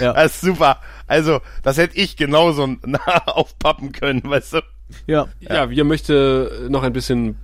[0.00, 0.12] Ja.
[0.12, 0.78] Das ist super.
[1.06, 4.60] Also, das hätte ich genauso nah aufpappen können, weißt du?
[5.06, 5.26] ja.
[5.40, 7.36] Ja, wir möchte noch ein bisschen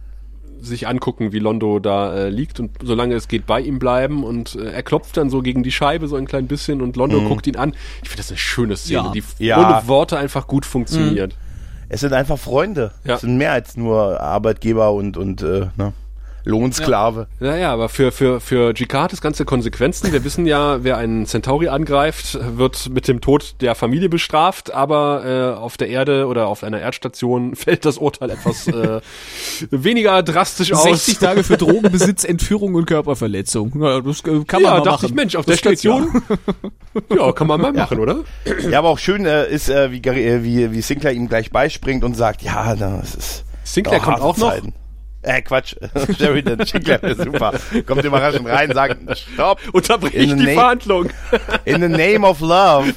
[0.61, 4.55] sich angucken, wie Londo da äh, liegt und solange es geht bei ihm bleiben und
[4.57, 7.47] äh, er klopft dann so gegen die Scheibe so ein klein bisschen und Londo guckt
[7.47, 7.75] ihn an.
[8.03, 9.13] Ich finde das eine schöne Szene, Ja.
[9.13, 9.59] die Ja.
[9.79, 11.37] ohne Worte einfach gut funktioniert.
[11.89, 12.93] Es sind einfach Freunde.
[13.05, 13.15] Ja.
[13.15, 15.93] Es sind mehr als nur Arbeitgeber und, und äh, ne?
[16.49, 17.27] Lohnsklave.
[17.41, 20.11] Naja, aber für, für, für GK hat das Ganze Konsequenzen.
[20.13, 25.55] Wir wissen ja, wer einen Centauri angreift, wird mit dem Tod der Familie bestraft, aber
[25.57, 29.01] äh, auf der Erde oder auf einer Erdstation fällt das Urteil etwas äh,
[29.71, 30.85] weniger drastisch aus.
[30.85, 33.73] 60 Tage für Drogenbesitz, Entführung und Körperverletzung.
[33.83, 35.07] Ja, das äh, kann man ja, mal dachte machen.
[35.07, 35.93] ich, Mensch, auf Das der geht ja.
[35.99, 36.23] Station.
[37.15, 37.31] Ja.
[37.33, 38.25] kann man mal machen, oder?
[38.71, 41.51] Ja, aber auch schön äh, ist, äh, wie, Gary- äh, wie, wie Sinclair ihm gleich
[41.53, 43.45] beispringt und sagt, ja, das ist.
[43.63, 44.51] Sinclair kommt auch noch.
[44.51, 44.73] Zeiten.
[45.29, 45.75] Äh, Quatsch.
[46.19, 47.53] Sheridan Sinclair ist super.
[47.85, 49.61] Kommt überraschend rein, sagt, stopp.
[49.73, 51.11] Unterbrich In the die Verhandlung.
[51.67, 52.95] In the name of love.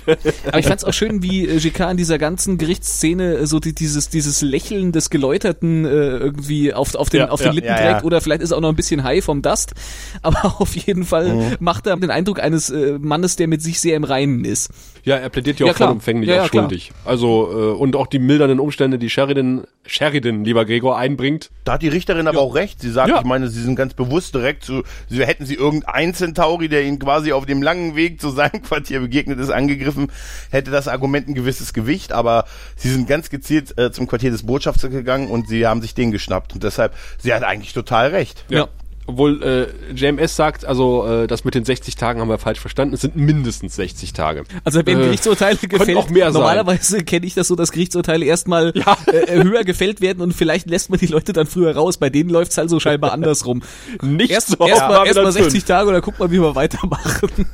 [0.48, 3.76] Aber ich fand's auch schön, wie äh, GK in dieser ganzen Gerichtsszene äh, so die,
[3.76, 7.54] dieses, dieses Lächeln des Geläuterten äh, irgendwie auf, auf den, Ja, auf den ja.
[7.54, 9.74] Lippen Ja, trägt oder vielleicht ist er auch noch ein bisschen high vom Dust.
[10.22, 13.98] Aber auf jeden Fall macht er den Eindruck eines äh, Mannes, der mit sich sehr
[13.98, 14.70] im Reinen ist.
[15.04, 15.90] Ja, er plädiert ja Ja, auch klar.
[15.90, 16.64] vollumfänglich Ja, ja, auf klar.
[16.66, 16.92] schuldig.
[17.06, 21.50] Also, äh, und auch die mildernden Umstände, die Sheridan, Sheridan, lieber Gregor, einbringt.
[21.64, 22.82] Da hat die Richterin aber auch recht.
[22.82, 23.18] Sie sagt, Ja.
[23.20, 27.00] ich meine, sie sind ganz bewusst direkt zu, sie hätten sie irgendein Centauri, der ihnen
[27.00, 30.12] quasi auf dem langen Weg zu seinem Quartier begegnet ist, angegriffen,
[30.52, 32.46] hätte das Argument ein gewisses Gewicht, aber
[32.76, 36.12] sie sind ganz gezielt äh, zum Quartier des Botschafters gegangen und sie haben sich den
[36.12, 36.54] geschnappt.
[36.54, 38.46] Und deshalb, sie hat eigentlich total recht.
[38.50, 38.68] Ja.
[39.08, 42.94] Obwohl äh, JMS sagt, also äh, das mit den 60 Tagen haben wir falsch verstanden.
[42.94, 44.44] Es sind mindestens 60 Tage.
[44.64, 48.72] Also wenn Äh, Gerichtsurteile gefällt, auch mehr normalerweise kenne ich das so, dass Gerichtsurteile erstmal
[48.76, 48.98] Ja.
[49.08, 51.98] äh, höher gefällt werden und vielleicht lässt man die Leute dann früher raus.
[51.98, 53.64] Bei denen läuft's halt so scheinbar andersrum.
[54.02, 56.32] Nicht Erst, so erst auf mal, erst mal Babylon 60 Tage und dann guckt man,
[56.32, 57.30] wie wir weitermachen.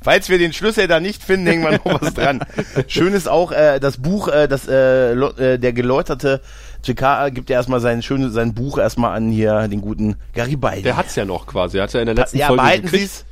[0.00, 2.40] Falls wir den Schlüssel da nicht finden, hängen wir noch was dran.
[2.86, 6.40] Schön ist auch äh, das Buch, äh, das äh, äh, der geläuterte
[6.84, 10.82] JK gibt ja erstmal sein schönes sein Buch erstmal an hier den guten Garibaldi.
[10.82, 11.78] Der hat's ja noch quasi.
[11.78, 13.02] Er hat ja in der letzten ja, Folge behalten gekriegt.
[13.02, 13.24] Sie's.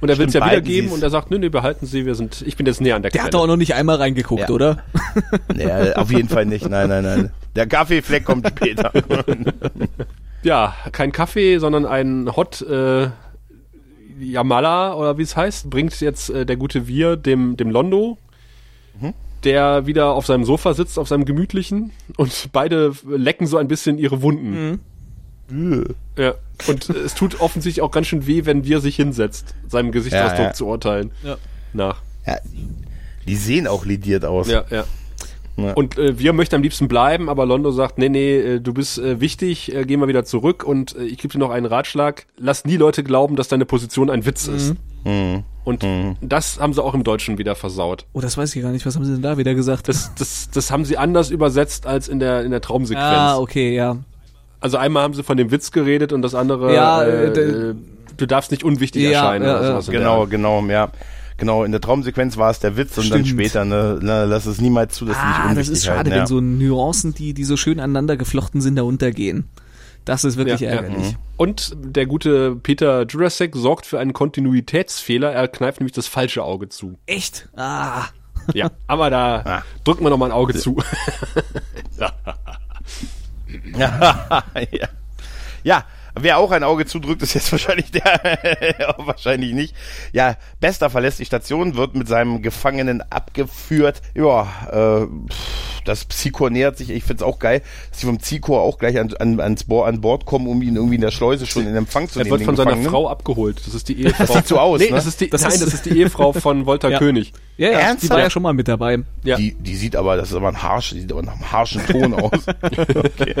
[0.00, 2.42] Und er will es ja wiedergeben und er sagt, nö, nö, behalten Sie, wir sind,
[2.46, 3.26] ich bin jetzt näher an der Der Quelle.
[3.26, 4.54] hat doch auch noch nicht einmal reingeguckt, Ja.
[4.54, 4.78] oder?
[5.54, 6.68] Nee, auf jeden Fall nicht.
[6.68, 7.30] Nein, nein, nein.
[7.56, 8.92] Der Kaffeefleck kommt später.
[10.42, 13.08] ja, kein Kaffee, sondern ein Hot äh,
[14.18, 18.18] Yamala oder wie es heißt, bringt jetzt äh, der gute Wir dem, dem Londo,
[19.44, 23.98] der wieder auf seinem Sofa sitzt, auf seinem gemütlichen und beide lecken so ein bisschen
[23.98, 24.80] ihre Wunden.
[26.16, 26.34] Ja,
[26.66, 30.38] und äh, es tut offensichtlich auch ganz schön weh, wenn Wir sich hinsetzt, seinem Gesichtsausdruck
[30.38, 30.52] Ja, ja.
[30.54, 31.10] zu urteilen.
[31.22, 31.36] Ja.
[31.74, 32.00] Nach.
[32.26, 32.38] ja,
[33.26, 34.48] die sehen auch lidiert aus.
[34.48, 34.84] Ja, ja.
[35.56, 35.72] Ja.
[35.74, 38.98] Und äh, wir möchten am liebsten bleiben, aber Londo sagt, nee, nee, äh, du bist
[38.98, 42.26] äh, wichtig, äh, geh mal wieder zurück und äh, ich gebe dir noch einen Ratschlag.
[42.38, 44.74] Lass nie Leute glauben, dass deine Position ein Witz ist.
[45.04, 45.44] Mhm.
[45.64, 45.86] Und
[46.20, 48.04] das haben sie auch im Deutschen wieder versaut.
[48.12, 48.84] Oh, das weiß ich gar nicht.
[48.84, 49.88] Was haben sie denn da wieder gesagt?
[49.88, 53.04] Das, das, das haben sie anders übersetzt als in der, in der Traumsequenz.
[53.06, 53.96] ah, okay, ja.
[54.60, 57.74] Also einmal haben sie von dem Witz geredet und das andere, Ja, äh,
[58.16, 59.44] du darfst nicht unwichtig Ja, erscheinen.
[59.44, 60.90] ja, oder sowas Genau, genau, ja.
[61.36, 63.40] Genau, in der Traumsequenz war es der Witz und dann Stimmt.
[63.40, 66.10] später, ne, ne, lass es niemals zu, dass nicht Ah, unwichtig das ist schade, halten,
[66.10, 66.26] wenn ja.
[66.26, 69.48] so Nuancen, die, die so schön aneinander geflochten sind, da untergehen.
[70.04, 70.74] Das ist wirklich Ja, ja.
[70.82, 71.16] ärgerlich.
[71.36, 75.32] Und der gute Peter Jurasek sorgt für einen Kontinuitätsfehler.
[75.32, 76.98] Er kneift nämlich das falsche Auge zu.
[77.06, 77.48] Echt?
[77.56, 78.04] Ah.
[78.52, 79.62] Ja, aber da Ah.
[79.84, 80.76] drücken wir noch mal ein Auge zu.
[81.98, 82.12] ja.
[85.62, 85.84] ja,
[86.18, 89.74] wer auch ein Auge zudrückt, ist jetzt wahrscheinlich der, wahrscheinlich nicht.
[90.12, 94.00] Ja, Bester verlässt die Station, wird mit seinem Gefangenen abgeführt.
[94.14, 97.60] Ja, äh, pff, das Psychor nähert sich, ich find's auch geil,
[97.90, 100.76] dass sie vom Psychor auch gleich an, an, ans Bo an Bord kommen, um ihn
[100.76, 102.30] irgendwie in der Schleuse schon in Empfang zu Er nehmen.
[102.32, 102.76] wird den von seiner.
[102.88, 103.60] Frau abgeholt.
[103.66, 104.24] Das ist die Ehefrau.
[104.24, 104.92] Das sieht so aus, nee, ne?
[104.96, 106.98] das ist die, Das nein, ist- das ist die Ehefrau von Walter Ja.
[106.98, 107.32] König.
[107.56, 108.10] Ja, ja, die Ernsthaft?
[108.10, 108.98] war ja schon mal mit dabei.
[109.24, 109.36] Ja.
[109.36, 111.86] Die, die sieht aber, das ist aber ein harsch, die sieht aber nach einem harschen
[111.86, 112.32] Ton aus.
[112.48, 113.34] okay.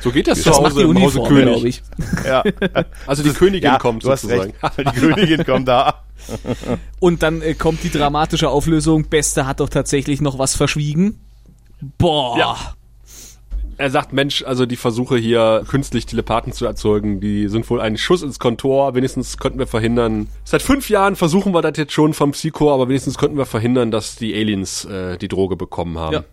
[0.00, 1.44] So geht das, Das zu macht die Hause im Hause König.
[1.52, 1.82] glaube ich.
[2.24, 2.42] Ja.
[3.06, 4.52] Also die Königin ja, kommt du hast sozusagen.
[4.62, 4.96] recht.
[4.96, 6.04] Die Königin kommt da.
[7.00, 9.08] Und dann äh, kommt die dramatische Auflösung.
[9.08, 11.20] Beste hat doch tatsächlich noch was verschwiegen.
[11.98, 12.38] Boah.
[12.38, 12.56] Ja.
[13.76, 17.96] Er sagt, Mensch, also die Versuche hier künstlich Telepathen zu erzeugen, die sind wohl ein
[17.98, 18.94] Schuss ins Kontor.
[18.94, 20.28] Wenigstens könnten wir verhindern.
[20.44, 23.90] Seit fünf Jahren versuchen wir das jetzt schon vom Psycho, aber wenigstens könnten wir verhindern,
[23.90, 26.12] dass die Aliens äh, die Droge bekommen haben.
[26.14, 26.24] Ja.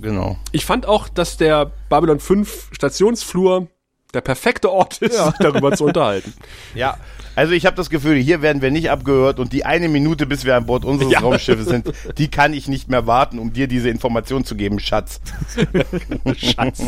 [0.00, 0.36] Genau.
[0.52, 3.68] Ich fand auch, dass der Babylon 5 Stationsflur
[4.14, 6.32] der perfekte Ort ist, sich darüber zu unterhalten.
[6.74, 6.96] Ja,
[7.34, 10.44] also ich habe das Gefühl, hier werden wir nicht abgehört und die eine Minute, bis
[10.44, 11.20] wir an Bord unseres Ja.
[11.20, 15.20] Raumschiffes sind, die kann ich nicht mehr warten, um dir diese Information zu geben, Schatz.
[16.36, 16.82] Schatz.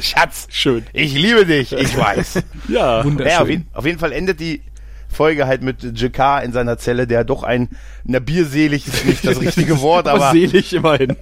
[0.00, 0.84] Schatz, Schön.
[0.92, 2.42] ich liebe dich, ich weiß.
[2.68, 3.04] Ja.
[3.04, 3.26] Wunderschön.
[3.26, 4.62] Naja, auf, jeden, auf jeden Fall endet die
[5.08, 7.68] Folge halt mit JK in seiner Zelle, der doch ein,
[8.04, 11.16] na bierselig ist nicht das richtige Wort, Aber aber selig immerhin.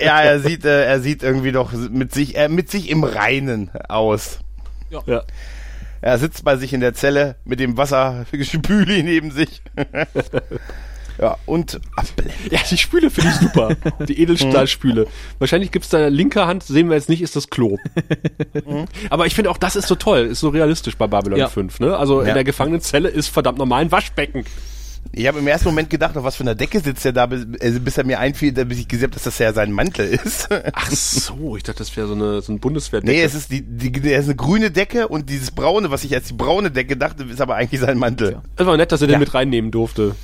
[0.00, 3.70] ja, er sieht, äh, er sieht irgendwie doch mit sich, äh, mit sich im Reinen
[3.88, 4.40] aus.
[4.90, 5.02] Ja.
[5.06, 5.22] ja.
[6.00, 9.62] Er sitzt bei sich in der Zelle mit dem Wasserspüli neben sich.
[11.20, 12.36] Ja, und abblenden.
[12.50, 13.76] Ja, die Spüle finde ich super.
[14.06, 15.08] Die Edelstahlspüle.
[15.40, 17.76] Wahrscheinlich gibt's da linke Hand, sehen wir jetzt nicht, ist das Klo.
[18.64, 18.84] Mhm.
[19.10, 21.48] Aber ich finde auch, das ist so toll, ist so realistisch bei Babylon ja.
[21.48, 21.80] 5.
[21.80, 21.96] Ne?
[21.96, 22.28] Also ja.
[22.28, 24.44] in der Gefangenenzelle ist verdammt normal ein Waschbecken.
[25.12, 27.46] Ich habe im ersten Moment gedacht, auf was für einer Decke sitzt er da, bis,
[27.60, 30.48] also bis er mir einfiel, bis ich gesehen habe, dass das ja sein Mantel ist.
[30.72, 33.12] Ach so, ich dachte, das wäre so eine, so ein Bundeswehrdecke.
[33.12, 36.14] Nee, es ist die, die, es ist eine grüne Decke und dieses braune, was ich
[36.14, 38.42] als die braune Decke dachte, ist aber eigentlich sein Mantel.
[38.56, 39.14] Es war nett, dass er ja.
[39.14, 40.14] den mit reinnehmen durfte.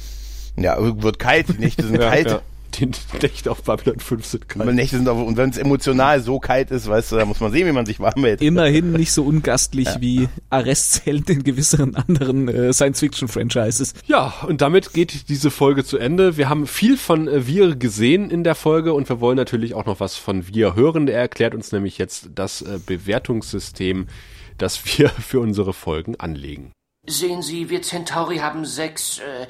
[0.57, 2.43] Ja, wird kalt, die Nächte sind ja, kalt.
[2.79, 2.91] Die
[3.22, 4.68] Nächte auf Babylon 5 sind kalt.
[4.68, 7.41] Die Nächte sind auf, und wenn es emotional so kalt ist, weißt du, da muss
[7.41, 8.43] man sehen, wie man sich warm hält.
[8.43, 10.01] Immerhin nicht so ungastlich ja.
[10.01, 13.95] wie Arrestzellen in gewisseren anderen äh, Science-Fiction-Franchises.
[14.07, 16.37] Ja, und damit geht diese Folge zu Ende.
[16.37, 19.87] Wir haben viel von äh, Wir gesehen in der Folge und wir wollen natürlich auch
[19.87, 21.09] noch was von Wir hören.
[21.09, 24.07] Er erklärt uns nämlich jetzt das äh, Bewertungssystem,
[24.59, 26.72] das wir für unsere Folgen anlegen.
[27.07, 29.18] Sehen Sie, wir Centauri haben sechs.
[29.18, 29.47] Äh,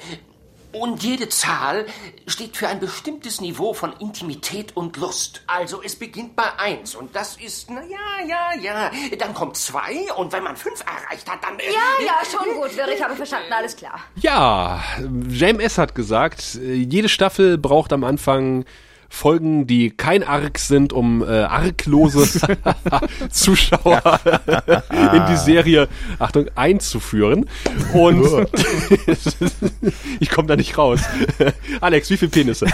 [0.75, 1.87] und jede Zahl
[2.27, 5.43] steht für ein bestimmtes Niveau von Intimität und Lust.
[5.47, 8.91] Also es beginnt bei eins und das ist, na ja, ja, ja.
[9.19, 11.59] Dann kommt zwei und wenn man fünf erreicht hat, dann...
[11.59, 14.01] Äh, ja, ja, schon gut, Wirr, ich habe verstanden, alles klar.
[14.17, 14.83] Ja,
[15.29, 18.65] JMS hat gesagt, jede Staffel braucht am Anfang
[19.15, 22.29] Folgen, die kein Arc sind, um äh, arglose
[23.31, 24.21] Zuschauer
[24.91, 25.89] in die Serie,
[26.19, 27.47] Achtung, einzuführen.
[27.93, 28.27] Und
[30.21, 31.01] ich komme da nicht raus.
[31.81, 32.67] Alex, wie viele Penisse?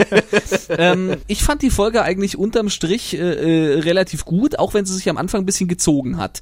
[0.68, 4.94] ähm, ich fand die Folge eigentlich unterm Strich äh, äh, relativ gut, auch wenn sie
[4.94, 6.40] sich am Anfang ein bisschen gezogen hat.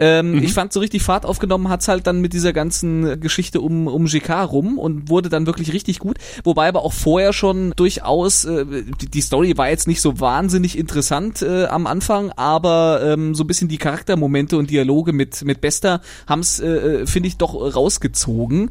[0.00, 0.42] Ähm, mhm.
[0.42, 4.06] Ich fand so richtig Fahrt aufgenommen hat's halt dann mit dieser ganzen Geschichte um, um
[4.06, 6.18] GK rum und wurde dann wirklich richtig gut.
[6.42, 10.78] Wobei aber auch vorher schon durchaus äh, die, die Story war jetzt nicht so wahnsinnig
[10.78, 15.60] interessant äh, am Anfang, aber ähm, so ein bisschen die Charaktermomente und Dialoge mit, mit
[15.60, 16.68] Bester haben's, äh,
[17.02, 18.70] äh finde ich, doch rausgezogen.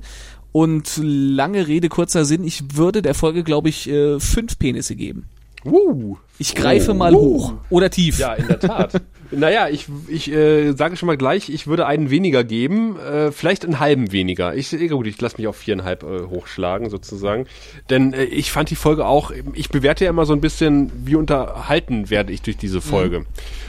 [0.51, 5.25] Und lange Rede, kurzer Sinn, ich würde der Folge, glaube ich, äh, fünf Penisse geben.
[5.63, 7.19] Uh, ich greife uh, mal uh.
[7.19, 8.17] hoch oder tief.
[8.17, 9.01] Ja, in der Tat.
[9.31, 13.63] naja, ich, ich äh, sage schon mal gleich, ich würde einen weniger geben, äh, vielleicht
[13.63, 14.55] einen halben weniger.
[14.55, 17.45] Ich, gut, ich lasse mich auf viereinhalb äh, hochschlagen sozusagen.
[17.89, 21.15] Denn äh, ich fand die Folge auch, ich bewerte ja immer so ein bisschen, wie
[21.15, 23.21] unterhalten werde ich durch diese Folge.
[23.21, 23.25] Mhm.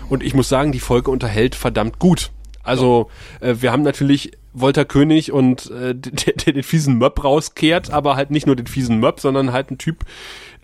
[0.09, 2.31] Und ich muss sagen, die Folge unterhält verdammt gut.
[2.63, 7.91] Also äh, wir haben natürlich Wolter König und äh, der, der den fiesen Möb rauskehrt,
[7.91, 10.05] aber halt nicht nur den fiesen Möb, sondern halt ein Typ,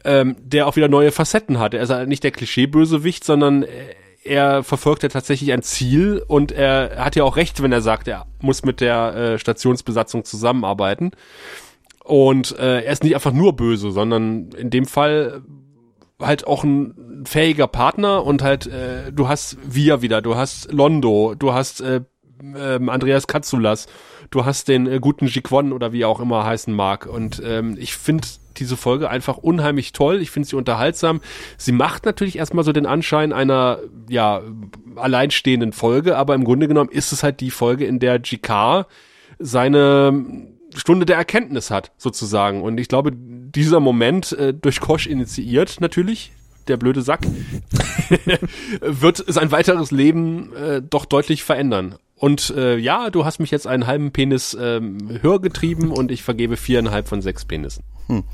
[0.04, 1.74] ähm, der auch wieder neue Facetten hat.
[1.74, 3.64] Er ist halt nicht der Klischeebösewicht, sondern
[4.26, 8.08] er verfolgt ja tatsächlich ein Ziel und er hat ja auch recht, wenn er sagt,
[8.08, 11.12] er muss mit der äh, Stationsbesatzung zusammenarbeiten.
[12.04, 15.42] Und äh, er ist nicht einfach nur böse, sondern in dem Fall
[16.20, 21.34] halt auch ein fähiger Partner und halt äh, du hast Via wieder, du hast Londo,
[21.36, 22.02] du hast äh,
[22.54, 23.86] äh, Andreas Katsulas,
[24.30, 27.76] du hast den äh, guten Jikwon oder wie er auch immer heißen mag und ähm,
[27.78, 28.26] ich finde
[28.58, 30.20] diese Folge einfach unheimlich toll.
[30.20, 31.20] Ich finde sie unterhaltsam.
[31.58, 34.42] Sie macht natürlich erstmal so den Anschein einer, ja,
[34.96, 38.86] alleinstehenden Folge, aber im Grunde genommen ist es halt die Folge, in der GK
[39.38, 42.62] seine Stunde der Erkenntnis hat, sozusagen.
[42.62, 46.32] Und ich glaube, dieser Moment, äh, durch Kosch initiiert natürlich,
[46.68, 47.20] der blöde Sack,
[48.80, 51.96] wird sein weiteres Leben äh, doch deutlich verändern.
[52.16, 56.22] Und äh, ja, du hast mich jetzt einen halben Penis ähm, höher getrieben und ich
[56.22, 57.84] vergebe viereinhalb von sechs Penissen.
[58.06, 58.24] Hm.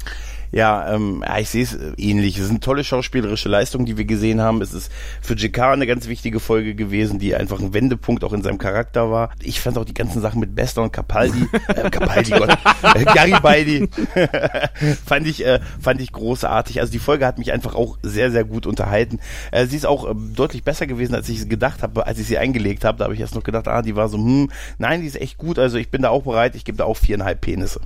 [0.52, 2.36] Ja, ähm, ja, ich sehe es ähnlich.
[2.36, 4.60] Es sind tolle schauspielerische Leistungen, die wir gesehen haben.
[4.60, 4.92] Es ist
[5.22, 9.10] für JK eine ganz wichtige Folge gewesen, die einfach ein Wendepunkt auch in seinem Charakter
[9.10, 9.30] war.
[9.42, 12.50] Ich fand auch die ganzen Sachen mit Bester und Capaldi, äh, Capaldi, Gott,
[12.94, 13.88] äh, Garibaldi,
[15.06, 16.80] fand ich, äh, fand ich großartig.
[16.80, 19.20] Also die Folge hat mich einfach auch sehr, sehr gut unterhalten.
[19.52, 22.36] Äh, sie ist auch äh, deutlich besser gewesen, als ich gedacht habe, als ich sie
[22.36, 22.98] eingelegt habe.
[22.98, 25.38] Da habe ich erst noch gedacht, ah, die war so, hm, nein, die ist echt
[25.38, 25.58] gut.
[25.58, 26.56] Also ich bin da auch bereit.
[26.56, 27.80] Ich gebe da auch viereinhalb Penisse.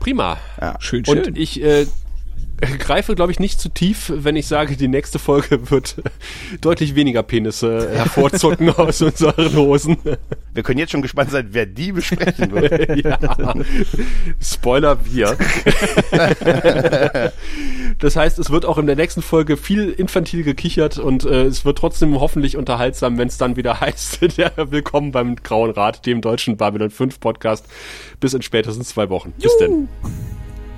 [0.00, 0.38] Prima.
[0.60, 0.76] Ja.
[0.80, 1.18] Schön, schön.
[1.18, 1.86] Und ich äh,
[2.60, 5.96] greife, glaube ich, nicht zu tief, wenn ich sage, die nächste Folge wird
[6.60, 9.96] deutlich weniger Penisse hervorzucken aus unseren Hosen.
[10.52, 12.96] Wir können jetzt schon gespannt sein, wer die besprechen wird.
[13.04, 13.18] ja.
[14.40, 15.36] Spoiler wir.
[17.98, 21.64] das heißt, es wird auch in der nächsten Folge viel infantil gekichert und äh, es
[21.64, 26.20] wird trotzdem hoffentlich unterhaltsam, wenn es dann wieder heißt, der Willkommen beim Grauen Rat, dem
[26.20, 27.66] deutschen Babylon 5 Podcast.
[28.18, 29.32] Bis in spätestens zwei Wochen.
[29.38, 29.88] Bis denn.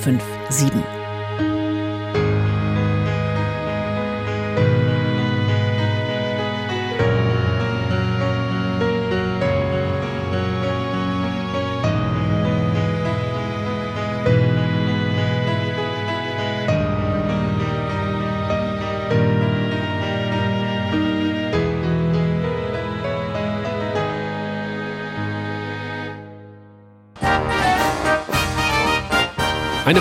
[0.00, 0.72] 8257.
[0.74, 0.95] Eine